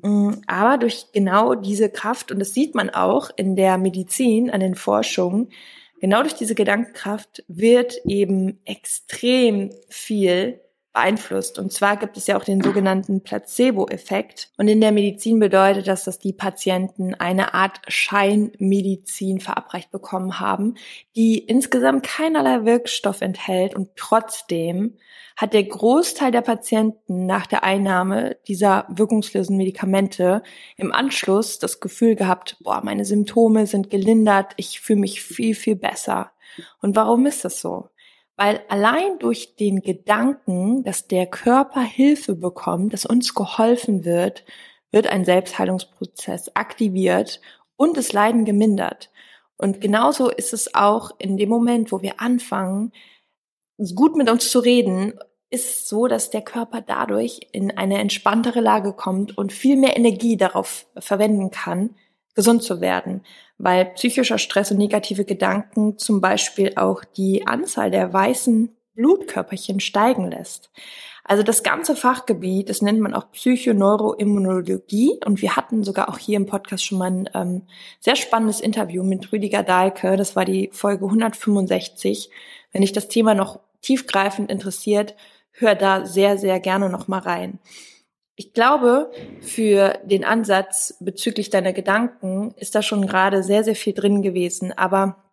Mm, 0.01 0.33
aber 0.47 0.77
durch 0.77 1.07
genau 1.12 1.55
diese 1.55 1.89
Kraft, 1.89 2.31
und 2.31 2.39
das 2.39 2.53
sieht 2.53 2.75
man 2.75 2.89
auch 2.89 3.29
in 3.36 3.55
der 3.55 3.77
Medizin, 3.77 4.50
an 4.50 4.59
den 4.59 4.75
Forschungen, 4.75 5.50
genau 6.00 6.21
durch 6.21 6.36
diese 6.36 6.55
Gedankenkraft 6.55 7.43
wird 7.47 8.00
eben 8.05 8.59
extrem 8.65 9.71
viel 9.89 10.62
beeinflusst. 10.97 11.59
Und 11.59 11.71
zwar 11.71 11.95
gibt 11.95 12.17
es 12.17 12.25
ja 12.25 12.37
auch 12.37 12.43
den 12.43 12.59
sogenannten 12.59 13.21
Placebo-Effekt. 13.21 14.49
Und 14.57 14.67
in 14.67 14.81
der 14.81 14.91
Medizin 14.91 15.37
bedeutet 15.37 15.87
das, 15.87 16.05
dass 16.05 16.17
die 16.17 16.33
Patienten 16.33 17.13
eine 17.13 17.53
Art 17.53 17.79
Scheinmedizin 17.87 19.39
verabreicht 19.39 19.91
bekommen 19.91 20.39
haben, 20.39 20.73
die 21.15 21.37
insgesamt 21.37 22.03
keinerlei 22.03 22.65
Wirkstoff 22.65 23.21
enthält 23.21 23.75
und 23.75 23.89
trotzdem 23.95 24.97
hat 25.35 25.53
der 25.53 25.65
Großteil 25.65 26.31
der 26.31 26.41
Patienten 26.41 27.27
nach 27.27 27.45
der 27.45 27.63
Einnahme 27.63 28.37
dieser 28.47 28.87
wirkungslosen 28.89 29.55
Medikamente 29.55 30.41
im 30.77 30.91
Anschluss 30.91 31.59
das 31.59 31.79
Gefühl 31.79 32.15
gehabt, 32.15 32.57
boah, 32.61 32.81
meine 32.83 33.05
Symptome 33.05 33.67
sind 33.67 33.91
gelindert, 33.91 34.53
ich 34.57 34.81
fühle 34.81 35.01
mich 35.01 35.21
viel, 35.21 35.53
viel 35.53 35.75
besser. 35.75 36.31
Und 36.81 36.95
warum 36.95 37.27
ist 37.27 37.45
das 37.45 37.61
so? 37.61 37.89
Weil 38.38 38.62
allein 38.70 39.17
durch 39.20 39.56
den 39.56 39.82
Gedanken, 39.82 40.84
dass 40.84 41.08
der 41.08 41.25
Körper 41.25 41.82
Hilfe 41.82 42.36
bekommt, 42.36 42.94
dass 42.94 43.06
uns 43.06 43.34
geholfen 43.34 44.06
wird, 44.06 44.46
wird 44.91 45.08
ein 45.08 45.25
Selbstheilungsprozess 45.25 46.56
aktiviert 46.56 47.41
und 47.75 47.98
das 47.98 48.13
Leiden 48.13 48.46
gemindert. 48.46 49.10
Und 49.58 49.82
genauso 49.82 50.29
ist 50.29 50.53
es 50.53 50.75
auch 50.75 51.12
in 51.17 51.38
dem 51.38 51.50
Moment, 51.50 51.91
wo 51.91 52.03
wir 52.03 52.22
anfangen, 52.22 52.94
gut 53.96 54.15
mit 54.15 54.29
uns 54.29 54.51
zu 54.51 54.60
reden, 54.60 55.20
ist 55.50 55.88
so, 55.88 56.08
dass 56.08 56.29
der 56.29 56.41
Körper 56.41 56.82
dadurch 56.82 57.39
in 57.53 57.75
eine 57.75 58.00
entspanntere 58.00 58.60
Lage 58.60 58.94
kommt 58.94 59.38
und 59.38 59.51
viel 59.51 59.77
mehr 59.77 59.98
Energie 59.98 60.38
darauf 60.38 60.86
verwenden 60.98 61.50
kann, 61.51 61.96
gesund 62.36 62.62
zu 62.62 62.82
werden, 62.82 63.24
weil 63.57 63.85
psychischer 63.85 64.37
Stress 64.37 64.71
und 64.71 64.77
negative 64.77 65.25
Gedanken 65.25 65.97
zum 65.97 66.21
Beispiel 66.21 66.73
auch 66.75 67.03
die 67.03 67.47
Anzahl 67.47 67.91
der 67.91 68.13
weißen 68.13 68.75
Blutkörperchen 68.95 69.79
steigen 69.79 70.29
lässt. 70.29 70.71
Also 71.23 71.43
das 71.43 71.61
ganze 71.61 71.95
Fachgebiet, 71.95 72.69
das 72.69 72.81
nennt 72.81 73.01
man 73.01 73.13
auch 73.13 73.31
Psychoneuroimmunologie 73.31 75.19
und 75.25 75.41
wir 75.41 75.57
hatten 75.57 75.83
sogar 75.83 76.07
auch 76.07 76.17
hier 76.17 76.37
im 76.37 76.45
Podcast 76.45 76.85
schon 76.85 76.97
mal 76.97 77.11
ein 77.11 77.29
ähm, 77.33 77.61
sehr 77.99 78.15
spannendes 78.15 78.61
Interview 78.61 79.03
mit 79.03 79.31
Rüdiger 79.33 79.61
Dahlke, 79.61 80.15
das 80.15 80.37
war 80.37 80.45
die 80.45 80.69
Folge 80.71 81.05
165. 81.05 82.29
Wenn 82.71 82.81
dich 82.81 82.93
das 82.93 83.09
Thema 83.09 83.35
noch 83.35 83.59
tiefgreifend 83.81 84.49
interessiert, 84.49 85.15
hör 85.51 85.75
da 85.75 86.05
sehr, 86.05 86.37
sehr 86.37 86.61
gerne 86.61 86.89
noch 86.89 87.09
mal 87.09 87.19
rein. 87.19 87.59
Ich 88.39 88.53
glaube, 88.53 89.10
für 89.41 90.00
den 90.03 90.24
Ansatz 90.24 90.96
bezüglich 91.00 91.50
deiner 91.50 91.74
Gedanken 91.74 92.53
ist 92.58 92.75
da 92.75 92.84
schon 92.84 93.08
gerade 93.08 93.41
sehr, 93.41 93.63
sehr 93.63 93.75
viel 93.75 93.94
drin 93.94 94.22
gewesen. 94.22 94.72
Aber 94.77 95.24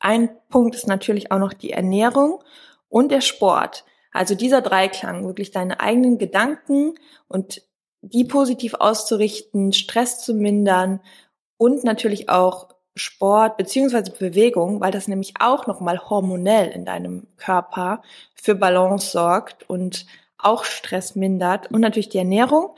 ein 0.00 0.28
Punkt 0.48 0.74
ist 0.74 0.88
natürlich 0.88 1.30
auch 1.30 1.38
noch 1.38 1.52
die 1.52 1.70
Ernährung 1.70 2.42
und 2.88 3.12
der 3.12 3.20
Sport. 3.20 3.84
Also 4.10 4.34
dieser 4.34 4.60
Dreiklang, 4.60 5.24
wirklich 5.24 5.52
deine 5.52 5.78
eigenen 5.78 6.18
Gedanken 6.18 6.96
und 7.28 7.62
die 8.00 8.24
positiv 8.24 8.74
auszurichten, 8.74 9.72
Stress 9.72 10.18
zu 10.18 10.34
mindern 10.34 11.00
und 11.58 11.84
natürlich 11.84 12.28
auch 12.28 12.74
Sport 12.96 13.56
beziehungsweise 13.56 14.10
Bewegung, 14.10 14.80
weil 14.80 14.90
das 14.90 15.06
nämlich 15.06 15.34
auch 15.38 15.68
nochmal 15.68 16.10
hormonell 16.10 16.72
in 16.72 16.84
deinem 16.84 17.28
Körper 17.36 18.02
für 18.34 18.56
Balance 18.56 19.12
sorgt 19.12 19.70
und 19.70 20.06
auch 20.44 20.64
Stress 20.64 21.16
mindert 21.16 21.70
und 21.70 21.80
natürlich 21.80 22.08
die 22.08 22.18
Ernährung, 22.18 22.70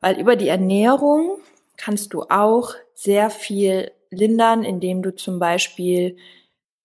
weil 0.00 0.18
über 0.20 0.36
die 0.36 0.48
Ernährung 0.48 1.38
kannst 1.76 2.14
du 2.14 2.22
auch 2.22 2.74
sehr 2.94 3.30
viel 3.30 3.92
lindern, 4.10 4.64
indem 4.64 5.02
du 5.02 5.14
zum 5.14 5.38
Beispiel 5.38 6.16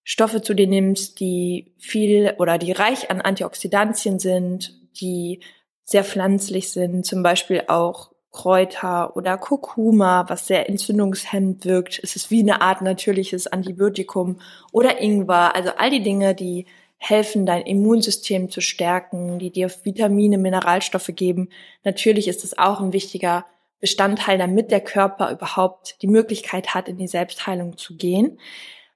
Stoffe 0.03 0.41
zu 0.41 0.53
dir 0.53 0.67
nimmst, 0.67 1.19
die 1.19 1.73
viel 1.77 2.33
oder 2.39 2.57
die 2.57 2.71
reich 2.71 3.11
an 3.11 3.21
Antioxidantien 3.21 4.19
sind, 4.19 4.73
die 4.99 5.41
sehr 5.83 6.03
pflanzlich 6.03 6.71
sind, 6.71 7.05
zum 7.05 7.23
Beispiel 7.23 7.63
auch 7.67 8.11
Kräuter 8.31 9.15
oder 9.17 9.37
Kurkuma, 9.37 10.25
was 10.29 10.47
sehr 10.47 10.69
entzündungshemmend 10.69 11.65
wirkt. 11.65 11.99
Es 12.01 12.15
ist 12.15 12.31
wie 12.31 12.41
eine 12.41 12.61
Art 12.61 12.81
natürliches 12.81 13.47
Antibiotikum 13.47 14.39
oder 14.71 15.01
Ingwer. 15.01 15.53
Also 15.53 15.71
all 15.77 15.89
die 15.89 16.01
Dinge, 16.01 16.33
die 16.33 16.65
helfen, 17.03 17.47
dein 17.47 17.63
Immunsystem 17.63 18.51
zu 18.51 18.61
stärken, 18.61 19.39
die 19.39 19.49
dir 19.49 19.71
Vitamine, 19.83 20.37
Mineralstoffe 20.37 21.09
geben. 21.15 21.49
Natürlich 21.83 22.27
ist 22.27 22.43
es 22.43 22.59
auch 22.59 22.79
ein 22.79 22.93
wichtiger 22.93 23.43
Bestandteil, 23.79 24.37
damit 24.37 24.69
der 24.69 24.81
Körper 24.81 25.31
überhaupt 25.31 25.95
die 26.03 26.07
Möglichkeit 26.07 26.75
hat, 26.75 26.87
in 26.87 26.99
die 26.99 27.07
Selbstheilung 27.07 27.75
zu 27.75 27.95
gehen. 27.95 28.39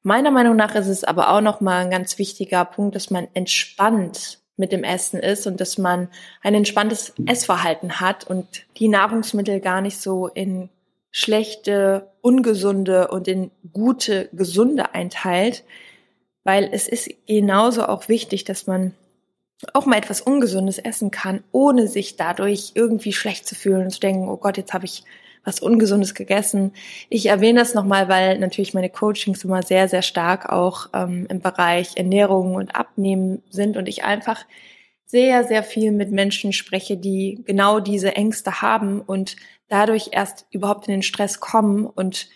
Meiner 0.04 0.30
Meinung 0.30 0.56
nach 0.56 0.76
ist 0.76 0.88
es 0.88 1.04
aber 1.04 1.32
auch 1.32 1.42
nochmal 1.42 1.84
ein 1.84 1.90
ganz 1.90 2.20
wichtiger 2.20 2.64
Punkt, 2.64 2.96
dass 2.96 3.10
man 3.10 3.28
entspannt 3.34 4.38
mit 4.56 4.72
dem 4.72 4.84
Essen 4.84 5.20
ist 5.20 5.48
und 5.48 5.60
dass 5.60 5.80
man 5.80 6.10
ein 6.44 6.54
entspanntes 6.54 7.12
Essverhalten 7.26 8.00
hat 8.00 8.28
und 8.28 8.68
die 8.78 8.88
Nahrungsmittel 8.88 9.60
gar 9.62 9.82
nicht 9.82 9.98
so 9.98 10.28
in 10.28 10.70
schlechte, 11.10 12.12
ungesunde 12.22 13.08
und 13.08 13.28
in 13.28 13.50
gute, 13.74 14.30
gesunde 14.32 14.94
einteilt, 14.94 15.64
weil 16.46 16.70
es 16.72 16.88
ist 16.88 17.10
genauso 17.28 17.86
auch 17.86 18.08
wichtig, 18.08 18.46
dass 18.46 18.68
man 18.68 18.94
auch 19.74 19.86
mal 19.86 19.98
etwas 19.98 20.22
Ungesundes 20.22 20.78
essen 20.78 21.12
kann, 21.12 21.44
ohne 21.52 21.88
sich 21.88 22.16
dadurch 22.16 22.72
irgendwie 22.75 23.14
schlecht 23.14 23.48
zu 23.48 23.56
fühlen 23.56 23.84
und 23.86 23.92
zu 23.92 24.00
denken, 24.00 24.30
oh 24.30 24.38
Gott, 24.38 24.58
jetzt 24.58 24.74
habe 24.74 24.86
ich 24.86 25.04
was 25.44 25.60
Ungesundes 25.60 26.14
gegessen. 26.14 26.72
Ich 27.10 27.28
erwähne 27.28 27.60
das 27.60 27.74
nochmal, 27.74 28.08
weil 28.10 28.40
natürlich 28.40 28.74
meine 28.74 28.90
Coachings 28.90 29.44
immer 29.44 29.64
sehr, 29.64 29.88
sehr 29.88 30.02
stark 30.02 30.52
auch 30.52 30.90
ähm, 30.94 31.28
im 31.30 31.40
Bereich 31.40 31.98
Ernährung 31.98 32.56
und 32.56 32.75
Abnehmen 32.75 33.44
sind 33.50 33.75
und 33.78 33.88
ich 33.88 34.04
einfach 34.04 34.46
sehr, 35.06 35.44
sehr 35.44 35.64
viel 35.64 35.92
mit 35.92 36.12
Menschen 36.12 36.52
spreche, 36.52 36.98
die 36.98 37.44
genau 37.46 37.80
diese 37.80 38.16
Ängste 38.16 38.62
haben 38.62 39.02
und 39.02 39.36
dadurch 39.68 40.10
erst 40.12 40.46
überhaupt 40.52 40.88
in 40.88 40.94
den 40.94 41.04
Stress 41.04 41.40
kommen 41.40 41.86
und 41.86 42.28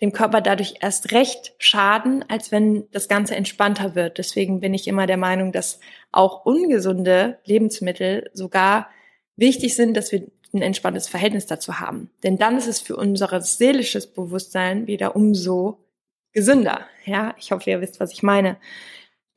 dem 0.00 0.12
Körper 0.12 0.40
dadurch 0.40 0.76
erst 0.80 1.12
recht 1.12 1.54
schaden, 1.58 2.24
als 2.28 2.50
wenn 2.50 2.88
das 2.90 3.08
Ganze 3.08 3.36
entspannter 3.36 3.94
wird. 3.94 4.18
Deswegen 4.18 4.60
bin 4.60 4.72
ich 4.72 4.88
immer 4.88 5.06
der 5.06 5.18
Meinung, 5.18 5.52
dass 5.52 5.78
auch 6.10 6.46
ungesunde 6.46 7.38
Lebensmittel 7.44 8.30
sogar 8.32 8.88
wichtig 9.36 9.76
sind, 9.76 9.96
dass 9.96 10.10
wir 10.10 10.26
ein 10.52 10.62
entspanntes 10.62 11.06
Verhältnis 11.06 11.46
dazu 11.46 11.80
haben. 11.80 12.10
Denn 12.22 12.38
dann 12.38 12.56
ist 12.56 12.66
es 12.66 12.80
für 12.80 12.96
unser 12.96 13.40
seelisches 13.40 14.06
Bewusstsein 14.06 14.86
wieder 14.86 15.14
umso 15.14 15.84
gesünder. 16.32 16.80
Ja, 17.04 17.34
ich 17.38 17.52
hoffe, 17.52 17.70
ihr 17.70 17.80
wisst, 17.80 18.00
was 18.00 18.12
ich 18.12 18.22
meine. 18.22 18.56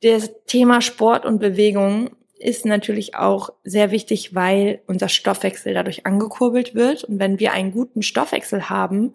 Das 0.02 0.30
Thema 0.46 0.80
Sport 0.80 1.24
und 1.24 1.38
Bewegung 1.38 2.10
ist 2.38 2.66
natürlich 2.66 3.14
auch 3.14 3.50
sehr 3.62 3.90
wichtig, 3.90 4.34
weil 4.34 4.82
unser 4.86 5.08
Stoffwechsel 5.08 5.72
dadurch 5.72 6.04
angekurbelt 6.04 6.74
wird. 6.74 7.04
Und 7.04 7.18
wenn 7.18 7.38
wir 7.38 7.52
einen 7.52 7.72
guten 7.72 8.02
Stoffwechsel 8.02 8.68
haben, 8.68 9.14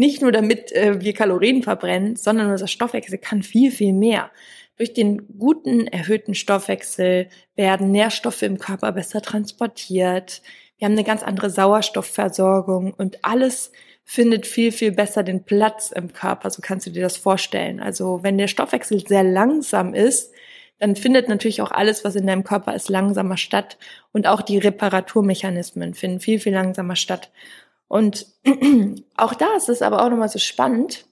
nicht 0.00 0.22
nur 0.22 0.32
damit 0.32 0.72
äh, 0.72 1.00
wir 1.00 1.12
Kalorien 1.12 1.62
verbrennen, 1.62 2.16
sondern 2.16 2.50
unser 2.50 2.66
Stoffwechsel 2.66 3.18
kann 3.18 3.42
viel, 3.42 3.70
viel 3.70 3.92
mehr. 3.92 4.30
Durch 4.76 4.94
den 4.94 5.38
guten, 5.38 5.86
erhöhten 5.86 6.34
Stoffwechsel 6.34 7.28
werden 7.54 7.92
Nährstoffe 7.92 8.40
im 8.40 8.58
Körper 8.58 8.92
besser 8.92 9.20
transportiert. 9.20 10.40
Wir 10.78 10.86
haben 10.86 10.92
eine 10.92 11.04
ganz 11.04 11.22
andere 11.22 11.50
Sauerstoffversorgung 11.50 12.94
und 12.94 13.22
alles 13.26 13.72
findet 14.02 14.46
viel, 14.46 14.72
viel 14.72 14.92
besser 14.92 15.22
den 15.22 15.44
Platz 15.44 15.90
im 15.90 16.14
Körper. 16.14 16.48
So 16.48 16.62
kannst 16.62 16.86
du 16.86 16.90
dir 16.90 17.02
das 17.02 17.18
vorstellen. 17.18 17.78
Also 17.78 18.20
wenn 18.22 18.38
der 18.38 18.48
Stoffwechsel 18.48 19.06
sehr 19.06 19.22
langsam 19.22 19.92
ist, 19.92 20.32
dann 20.78 20.96
findet 20.96 21.28
natürlich 21.28 21.60
auch 21.60 21.72
alles, 21.72 22.04
was 22.04 22.16
in 22.16 22.26
deinem 22.26 22.42
Körper 22.42 22.74
ist, 22.74 22.88
langsamer 22.88 23.36
statt. 23.36 23.76
Und 24.12 24.26
auch 24.26 24.40
die 24.40 24.56
Reparaturmechanismen 24.56 25.92
finden 25.92 26.20
viel, 26.20 26.40
viel 26.40 26.54
langsamer 26.54 26.96
statt. 26.96 27.30
Und 27.90 28.28
auch 29.16 29.34
da 29.34 29.56
ist 29.56 29.68
es 29.68 29.82
aber 29.82 30.04
auch 30.04 30.10
nochmal 30.10 30.28
so 30.28 30.38
spannend, 30.38 31.06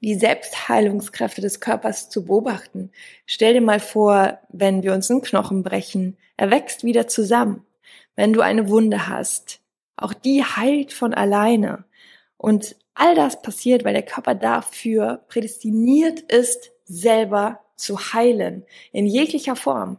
die 0.00 0.14
Selbstheilungskräfte 0.14 1.42
des 1.42 1.60
Körpers 1.60 2.08
zu 2.08 2.24
beobachten. 2.24 2.92
Stell 3.26 3.52
dir 3.52 3.60
mal 3.60 3.78
vor, 3.78 4.38
wenn 4.48 4.82
wir 4.82 4.94
uns 4.94 5.10
einen 5.10 5.20
Knochen 5.20 5.62
brechen, 5.62 6.16
er 6.38 6.50
wächst 6.50 6.82
wieder 6.82 7.08
zusammen. 7.08 7.66
Wenn 8.16 8.32
du 8.32 8.40
eine 8.40 8.70
Wunde 8.70 9.06
hast, 9.06 9.60
auch 9.96 10.14
die 10.14 10.42
heilt 10.42 10.94
von 10.94 11.12
alleine. 11.12 11.84
Und 12.38 12.74
all 12.94 13.14
das 13.14 13.42
passiert, 13.42 13.84
weil 13.84 13.92
der 13.92 14.02
Körper 14.02 14.34
dafür 14.34 15.24
prädestiniert 15.28 16.20
ist, 16.20 16.70
selber 16.84 17.60
zu 17.76 18.14
heilen. 18.14 18.64
In 18.92 19.06
jeglicher 19.06 19.56
Form. 19.56 19.98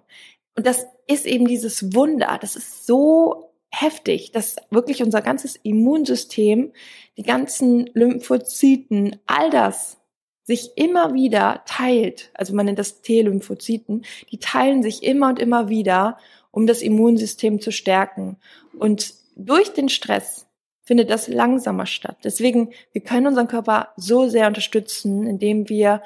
Und 0.55 0.65
das 0.65 0.87
ist 1.05 1.27
eben 1.27 1.47
dieses 1.47 1.93
Wunder. 1.93 2.39
Das 2.41 2.55
ist 2.55 2.87
so 2.87 3.48
heftig, 3.69 4.31
dass 4.31 4.57
wirklich 4.69 5.03
unser 5.03 5.21
ganzes 5.21 5.55
Immunsystem, 5.55 6.71
die 7.17 7.23
ganzen 7.23 7.89
Lymphozyten, 7.93 9.19
all 9.27 9.49
das 9.49 9.97
sich 10.43 10.71
immer 10.77 11.13
wieder 11.13 11.61
teilt. 11.67 12.31
Also 12.33 12.55
man 12.55 12.65
nennt 12.65 12.79
das 12.79 13.01
T-Lymphozyten. 13.01 14.03
Die 14.31 14.39
teilen 14.39 14.81
sich 14.81 15.03
immer 15.03 15.29
und 15.29 15.39
immer 15.39 15.69
wieder, 15.69 16.17
um 16.49 16.65
das 16.65 16.81
Immunsystem 16.81 17.61
zu 17.61 17.71
stärken. 17.71 18.37
Und 18.77 19.13
durch 19.35 19.73
den 19.73 19.89
Stress 19.89 20.47
findet 20.81 21.11
das 21.11 21.27
langsamer 21.27 21.85
statt. 21.85 22.17
Deswegen, 22.23 22.71
wir 22.93 23.01
können 23.01 23.27
unseren 23.27 23.47
Körper 23.47 23.89
so 23.95 24.27
sehr 24.27 24.47
unterstützen, 24.47 25.27
indem 25.27 25.69
wir 25.69 26.01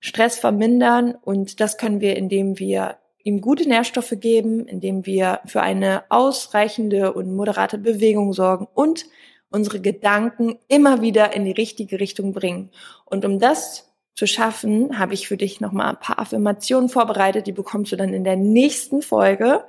Stress 0.00 0.40
vermindern 0.40 1.14
und 1.14 1.60
das 1.60 1.78
können 1.78 2.00
wir, 2.00 2.16
indem 2.16 2.58
wir 2.58 2.98
ihm 3.24 3.40
gute 3.40 3.68
Nährstoffe 3.68 4.14
geben, 4.20 4.66
indem 4.66 5.06
wir 5.06 5.40
für 5.46 5.62
eine 5.62 6.04
ausreichende 6.10 7.12
und 7.14 7.34
moderate 7.34 7.78
Bewegung 7.78 8.32
sorgen 8.32 8.68
und 8.74 9.06
unsere 9.50 9.80
Gedanken 9.80 10.58
immer 10.68 11.00
wieder 11.00 11.34
in 11.34 11.44
die 11.44 11.52
richtige 11.52 11.98
Richtung 12.00 12.32
bringen. 12.32 12.70
Und 13.06 13.24
um 13.24 13.38
das 13.38 13.90
zu 14.14 14.26
schaffen, 14.26 14.98
habe 14.98 15.14
ich 15.14 15.26
für 15.26 15.36
dich 15.36 15.60
nochmal 15.60 15.88
ein 15.88 16.00
paar 16.00 16.18
Affirmationen 16.18 16.88
vorbereitet, 16.88 17.46
die 17.46 17.52
bekommst 17.52 17.90
du 17.92 17.96
dann 17.96 18.12
in 18.12 18.24
der 18.24 18.36
nächsten 18.36 19.02
Folge. 19.02 19.64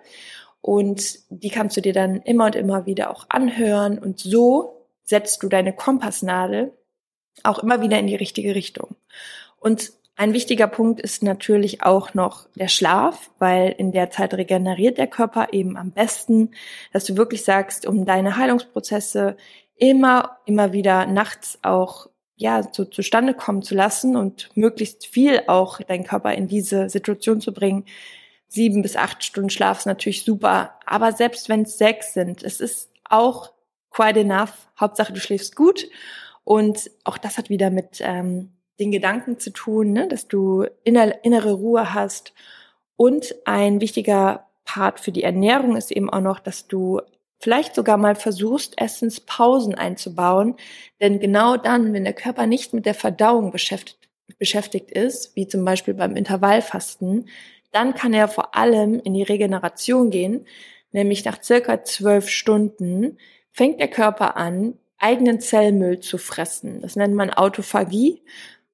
Und 0.61 1.19
die 1.29 1.49
kannst 1.49 1.77
du 1.77 1.81
dir 1.81 1.93
dann 1.93 2.21
immer 2.21 2.45
und 2.45 2.55
immer 2.55 2.85
wieder 2.85 3.09
auch 3.09 3.25
anhören. 3.29 3.99
Und 3.99 4.19
so 4.19 4.87
setzt 5.03 5.41
du 5.43 5.49
deine 5.49 5.73
Kompassnadel 5.73 6.73
auch 7.43 7.59
immer 7.59 7.81
wieder 7.81 7.99
in 7.99 8.07
die 8.07 8.15
richtige 8.15 8.55
Richtung. 8.55 8.95
Und 9.59 9.93
ein 10.17 10.33
wichtiger 10.33 10.67
Punkt 10.67 11.01
ist 11.01 11.23
natürlich 11.23 11.83
auch 11.83 12.13
noch 12.13 12.47
der 12.55 12.69
Schlaf, 12.69 13.31
weil 13.37 13.75
in 13.77 13.91
der 13.91 14.11
Zeit 14.11 14.33
regeneriert 14.33 14.97
der 14.97 15.07
Körper 15.07 15.49
eben 15.51 15.75
am 15.75 15.91
besten, 15.91 16.51
dass 16.93 17.03
du 17.03 17.17
wirklich 17.17 17.43
sagst, 17.43 17.85
um 17.85 18.05
deine 18.05 18.37
Heilungsprozesse 18.37 19.35
immer, 19.75 20.37
immer 20.45 20.71
wieder 20.71 21.05
nachts 21.05 21.59
auch 21.63 22.07
ja, 22.37 22.63
so 22.71 22.85
zustande 22.85 23.33
kommen 23.33 23.61
zu 23.61 23.75
lassen 23.75 24.15
und 24.15 24.49
möglichst 24.55 25.05
viel 25.05 25.43
auch 25.47 25.81
deinen 25.81 26.03
Körper 26.05 26.33
in 26.33 26.47
diese 26.47 26.89
Situation 26.89 27.41
zu 27.41 27.53
bringen, 27.53 27.85
sieben 28.47 28.81
bis 28.81 28.95
acht 28.95 29.23
Stunden 29.23 29.49
Schlaf 29.49 29.79
ist 29.79 29.85
natürlich 29.85 30.23
super. 30.23 30.75
Aber 30.85 31.11
selbst 31.11 31.49
wenn 31.49 31.63
es 31.63 31.77
sechs 31.77 32.13
sind, 32.13 32.43
es 32.43 32.59
ist 32.59 32.89
auch 33.09 33.51
quite 33.89 34.19
enough. 34.21 34.67
Hauptsache, 34.79 35.13
du 35.13 35.19
schläfst 35.19 35.55
gut. 35.55 35.87
Und 36.43 36.91
auch 37.03 37.17
das 37.17 37.37
hat 37.37 37.49
wieder 37.49 37.69
mit 37.69 37.99
ähm, 38.01 38.54
den 38.79 38.91
Gedanken 38.91 39.39
zu 39.39 39.51
tun, 39.51 39.93
ne? 39.93 40.07
dass 40.07 40.27
du 40.27 40.65
inner, 40.83 41.23
innere 41.23 41.53
Ruhe 41.53 41.93
hast. 41.93 42.33
Und 42.97 43.35
ein 43.45 43.81
wichtiger 43.81 44.47
Part 44.65 44.99
für 44.99 45.11
die 45.11 45.23
Ernährung 45.23 45.75
ist 45.75 45.91
eben 45.91 46.09
auch 46.09 46.21
noch, 46.21 46.39
dass 46.39 46.67
du 46.67 47.01
vielleicht 47.39 47.75
sogar 47.75 47.97
mal 47.97 48.15
versuchst, 48.15 48.79
Essenspausen 48.79 49.75
einzubauen. 49.75 50.55
Denn 51.01 51.19
genau 51.19 51.57
dann, 51.57 51.93
wenn 51.93 52.03
der 52.03 52.13
Körper 52.13 52.47
nicht 52.47 52.73
mit 52.73 52.85
der 52.85 52.95
Verdauung 52.95 53.51
beschäftigt, 53.51 53.99
beschäftigt 54.39 54.91
ist, 54.91 55.35
wie 55.35 55.47
zum 55.47 55.63
Beispiel 55.63 55.93
beim 55.93 56.15
Intervallfasten, 56.15 57.29
dann 57.71 57.93
kann 57.93 58.13
er 58.13 58.27
vor 58.27 58.55
allem 58.55 58.99
in 58.99 59.13
die 59.13 59.23
Regeneration 59.23 60.09
gehen, 60.09 60.47
nämlich 60.91 61.25
nach 61.25 61.43
circa 61.43 61.83
zwölf 61.83 62.29
Stunden 62.29 63.17
fängt 63.51 63.79
der 63.79 63.89
Körper 63.89 64.35
an, 64.37 64.79
eigenen 64.97 65.39
Zellmüll 65.39 65.99
zu 65.99 66.17
fressen. 66.17 66.81
Das 66.81 66.95
nennt 66.95 67.13
man 67.13 67.29
Autophagie. 67.29 68.23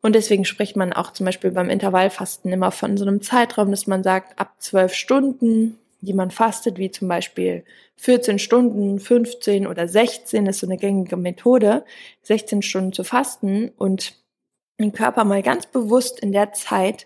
Und 0.02 0.16
deswegen 0.16 0.46
spricht 0.46 0.76
man 0.76 0.94
auch 0.94 1.12
zum 1.14 1.26
Beispiel 1.26 1.52
beim 1.52 1.70
Intervallfasten 1.70 2.52
immer 2.52 2.72
von 2.72 2.98
so 2.98 3.06
einem 3.06 3.22
Zeitraum, 3.22 3.70
dass 3.70 3.88
man 3.88 4.04
sagt, 4.04 4.40
ab 4.40 4.56
zwölf 4.60 4.94
Stunden, 4.94 5.78
die 6.02 6.14
man 6.14 6.32
fastet, 6.32 6.78
wie 6.80 6.90
zum 6.90 7.08
Beispiel 7.08 7.64
14 7.98 8.40
Stunden, 8.40 9.00
15 9.00 9.68
oder 9.68 9.88
16 9.88 10.48
ist 10.48 10.60
so 10.60 10.68
eine 10.68 10.78
gängige 10.78 11.18
Methode, 11.18 11.86
16 12.24 12.64
Stunden 12.64 12.94
zu 12.94 13.04
fasten 13.04 13.70
und 13.78 14.16
den 14.80 14.94
Körper 14.94 15.24
mal 15.24 15.44
ganz 15.44 15.68
bewusst 15.68 16.20
in 16.20 16.32
der 16.32 16.54
Zeit 16.54 17.06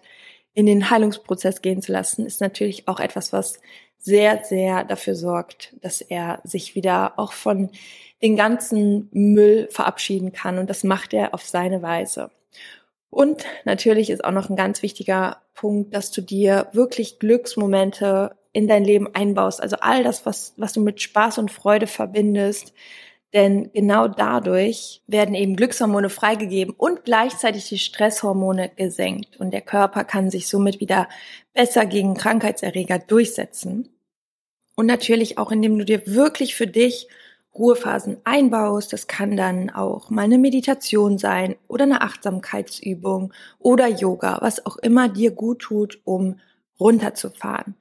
in 0.54 0.66
den 0.66 0.90
Heilungsprozess 0.90 1.62
gehen 1.62 1.82
zu 1.82 1.92
lassen, 1.92 2.26
ist 2.26 2.40
natürlich 2.40 2.88
auch 2.88 3.02
etwas, 3.02 3.34
was 3.34 3.60
sehr, 3.98 4.44
sehr 4.44 4.86
dafür 4.86 5.16
sorgt, 5.16 5.76
dass 5.82 6.00
er 6.00 6.40
sich 6.44 6.76
wieder 6.76 7.20
auch 7.20 7.34
von 7.34 7.72
den 8.22 8.38
ganzen 8.38 9.10
Müll 9.12 9.68
verabschieden 9.70 10.32
kann. 10.32 10.58
Und 10.58 10.70
das 10.70 10.84
macht 10.84 11.14
er 11.14 11.34
auf 11.34 11.44
seine 11.44 11.82
Weise. 11.82 12.32
Und 13.16 13.46
natürlich 13.64 14.10
ist 14.10 14.26
auch 14.26 14.32
noch 14.32 14.50
ein 14.50 14.58
ganz 14.58 14.82
wichtiger 14.82 15.38
Punkt, 15.54 15.96
dass 15.96 16.12
du 16.12 16.20
dir 16.20 16.68
wirklich 16.74 17.18
Glücksmomente 17.18 18.36
in 18.52 18.68
dein 18.68 18.84
Leben 18.84 19.08
einbaust. 19.16 19.64
Also 19.64 19.78
all 19.80 20.04
das, 20.04 20.26
was, 20.26 20.54
was 20.58 20.74
du 20.74 20.82
mit 20.82 21.02
Spaß 21.02 21.38
und 21.38 21.50
Freude 21.50 21.88
verbindest, 21.88 22.74
denn 23.34 23.72
genau 23.72 24.10
dadurch 24.10 25.02
werden 25.08 25.34
eben 25.34 25.56
Glückshormone 25.56 26.10
freigegeben 26.10 26.76
und 26.78 27.06
gleichzeitig 27.06 27.70
die 27.70 27.80
Stresshormone 27.80 28.70
gesenkt. 28.76 29.38
Und 29.38 29.52
der 29.52 29.62
Körper 29.62 30.04
kann 30.04 30.30
sich 30.30 30.50
somit 30.50 30.82
wieder 30.82 31.08
besser 31.54 31.86
gegen 31.86 32.16
Krankheitserreger 32.16 33.00
durchsetzen. 33.00 33.96
Und 34.76 34.88
natürlich 34.88 35.38
auch, 35.38 35.54
indem 35.54 35.80
du 35.80 35.86
dir 35.86 36.06
wirklich 36.06 36.54
für 36.54 36.68
dich 36.68 37.08
Ruhephasen 37.58 38.18
einbaust. 38.24 38.94
Das 38.94 39.08
kann 39.08 39.38
dann 39.38 39.70
auch 39.70 40.10
mal 40.10 40.24
eine 40.24 40.38
Meditation 40.38 41.18
sein 41.18 41.56
oder 41.68 41.84
eine 41.84 42.02
Achtsamkeitsübung 42.02 43.34
oder 43.60 43.88
Yoga, 43.88 44.38
was 44.42 44.66
auch 44.66 44.78
immer 44.78 45.10
dir 45.10 45.32
gut 45.32 45.60
tut, 45.60 46.00
um 46.04 46.40
runterzufahren. 46.80 47.76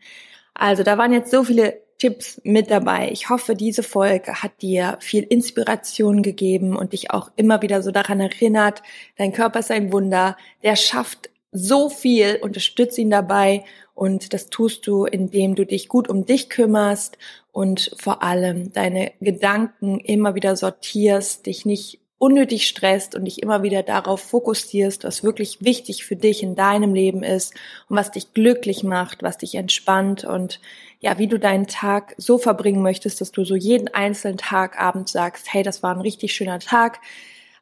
Also 0.54 0.82
da 0.82 0.98
waren 0.98 1.12
jetzt 1.12 1.30
so 1.30 1.44
viele 1.44 1.82
Tipps 1.98 2.40
mit 2.44 2.70
dabei. 2.70 3.10
Ich 3.12 3.30
hoffe, 3.30 3.54
diese 3.54 3.82
Folge 3.82 4.42
hat 4.42 4.62
dir 4.62 4.98
viel 5.00 5.22
Inspiration 5.22 6.22
gegeben 6.22 6.76
und 6.76 6.92
dich 6.92 7.10
auch 7.12 7.30
immer 7.36 7.62
wieder 7.62 7.82
so 7.82 7.90
daran 7.90 8.20
erinnert, 8.20 8.82
dein 9.16 9.32
Körper 9.32 9.60
ist 9.60 9.70
ein 9.70 9.92
Wunder, 9.92 10.36
der 10.62 10.76
schafft 10.76 11.30
so 11.54 11.88
viel, 11.88 12.40
unterstütze 12.42 13.00
ihn 13.00 13.10
dabei 13.10 13.64
und 13.94 14.34
das 14.34 14.50
tust 14.50 14.86
du, 14.88 15.04
indem 15.04 15.54
du 15.54 15.64
dich 15.64 15.88
gut 15.88 16.08
um 16.08 16.26
dich 16.26 16.50
kümmerst 16.50 17.16
und 17.52 17.94
vor 17.96 18.22
allem 18.24 18.72
deine 18.72 19.12
Gedanken 19.20 20.00
immer 20.00 20.34
wieder 20.34 20.56
sortierst, 20.56 21.46
dich 21.46 21.64
nicht 21.64 22.00
unnötig 22.18 22.66
stresst 22.66 23.14
und 23.14 23.26
dich 23.26 23.40
immer 23.42 23.62
wieder 23.62 23.84
darauf 23.84 24.20
fokussierst, 24.20 25.04
was 25.04 25.22
wirklich 25.22 25.58
wichtig 25.64 26.04
für 26.04 26.16
dich 26.16 26.42
in 26.42 26.56
deinem 26.56 26.92
Leben 26.92 27.22
ist 27.22 27.54
und 27.88 27.96
was 27.96 28.10
dich 28.10 28.34
glücklich 28.34 28.82
macht, 28.82 29.22
was 29.22 29.38
dich 29.38 29.54
entspannt 29.54 30.24
und 30.24 30.60
ja, 31.00 31.18
wie 31.18 31.28
du 31.28 31.38
deinen 31.38 31.66
Tag 31.68 32.14
so 32.16 32.38
verbringen 32.38 32.82
möchtest, 32.82 33.20
dass 33.20 33.30
du 33.30 33.44
so 33.44 33.54
jeden 33.54 33.88
einzelnen 33.88 34.38
Tag 34.38 34.80
abends 34.80 35.12
sagst, 35.12 35.52
hey, 35.52 35.62
das 35.62 35.82
war 35.82 35.94
ein 35.94 36.00
richtig 36.00 36.34
schöner 36.34 36.58
Tag. 36.58 37.00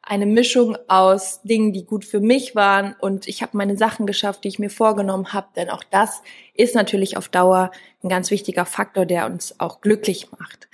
Eine 0.05 0.25
Mischung 0.25 0.77
aus 0.89 1.41
Dingen, 1.43 1.71
die 1.71 1.85
gut 1.85 2.03
für 2.03 2.19
mich 2.19 2.55
waren 2.55 2.93
und 2.99 3.27
ich 3.27 3.41
habe 3.41 3.55
meine 3.55 3.77
Sachen 3.77 4.05
geschafft, 4.05 4.43
die 4.43 4.49
ich 4.49 4.59
mir 4.59 4.69
vorgenommen 4.69 5.31
habe, 5.31 5.47
denn 5.55 5.69
auch 5.69 5.83
das 5.89 6.21
ist 6.53 6.75
natürlich 6.75 7.15
auf 7.15 7.29
Dauer 7.29 7.71
ein 8.03 8.09
ganz 8.09 8.29
wichtiger 8.29 8.65
Faktor, 8.65 9.05
der 9.05 9.25
uns 9.25 9.59
auch 9.61 9.79
glücklich 9.79 10.27
macht. 10.37 10.67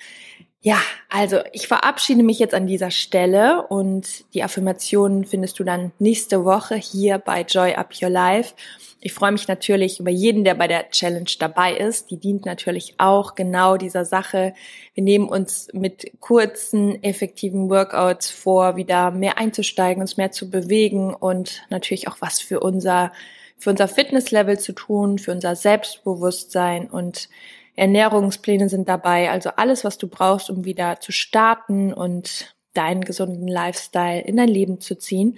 Ja, 0.61 0.81
also 1.07 1.39
ich 1.53 1.69
verabschiede 1.69 2.21
mich 2.21 2.37
jetzt 2.37 2.53
an 2.53 2.67
dieser 2.67 2.91
Stelle 2.91 3.65
und 3.67 4.25
die 4.33 4.43
Affirmationen 4.43 5.23
findest 5.23 5.57
du 5.57 5.63
dann 5.63 5.93
nächste 5.99 6.43
Woche 6.43 6.75
hier 6.75 7.17
bei 7.17 7.43
Joy 7.43 7.75
Up 7.75 7.93
Your 8.01 8.09
Life. 8.09 8.55
Ich 8.99 9.13
freue 9.13 9.31
mich 9.31 9.47
natürlich 9.47 10.01
über 10.01 10.11
jeden, 10.11 10.43
der 10.43 10.55
bei 10.55 10.67
der 10.67 10.89
Challenge 10.89 11.29
dabei 11.39 11.77
ist. 11.77 12.11
Die 12.11 12.17
dient 12.17 12.45
natürlich 12.45 12.95
auch 12.97 13.35
genau 13.35 13.77
dieser 13.77 14.03
Sache. 14.03 14.53
Wir 14.93 15.03
nehmen 15.03 15.29
uns 15.29 15.69
mit 15.71 16.11
kurzen, 16.19 17.01
effektiven 17.01 17.69
Workouts 17.69 18.29
vor, 18.29 18.75
wieder 18.75 19.11
mehr 19.11 19.37
einzusteigen, 19.37 20.01
uns 20.01 20.17
mehr 20.17 20.33
zu 20.33 20.49
bewegen 20.49 21.13
und 21.13 21.63
natürlich 21.69 22.09
auch 22.09 22.17
was 22.19 22.41
für 22.41 22.59
unser, 22.59 23.13
für 23.57 23.69
unser 23.69 23.87
Fitnesslevel 23.87 24.59
zu 24.59 24.73
tun, 24.73 25.19
für 25.19 25.31
unser 25.31 25.55
Selbstbewusstsein 25.55 26.89
und 26.89 27.29
Ernährungspläne 27.79 28.69
sind 28.69 28.89
dabei, 28.89 29.31
also 29.31 29.51
alles, 29.55 29.83
was 29.83 29.97
du 29.97 30.07
brauchst, 30.07 30.49
um 30.49 30.65
wieder 30.65 30.99
zu 30.99 31.11
starten 31.11 31.93
und 31.93 32.55
deinen 32.73 33.03
gesunden 33.05 33.47
Lifestyle 33.47 34.21
in 34.21 34.37
dein 34.37 34.49
Leben 34.49 34.81
zu 34.81 34.97
ziehen. 34.97 35.37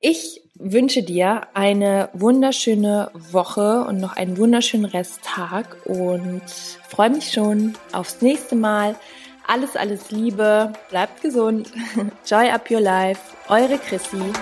Ich 0.00 0.42
wünsche 0.54 1.02
dir 1.02 1.42
eine 1.54 2.08
wunderschöne 2.12 3.10
Woche 3.14 3.84
und 3.84 3.98
noch 3.98 4.16
einen 4.16 4.36
wunderschönen 4.36 4.84
Resttag 4.84 5.76
und 5.86 6.42
freue 6.88 7.10
mich 7.10 7.32
schon 7.32 7.74
aufs 7.92 8.20
nächste 8.20 8.56
Mal. 8.56 8.96
Alles, 9.46 9.76
alles 9.76 10.10
Liebe, 10.10 10.72
bleibt 10.90 11.22
gesund. 11.22 11.70
Joy 12.26 12.50
up 12.50 12.70
your 12.70 12.80
life, 12.80 13.20
eure 13.48 13.78
Chrissy. 13.78 14.32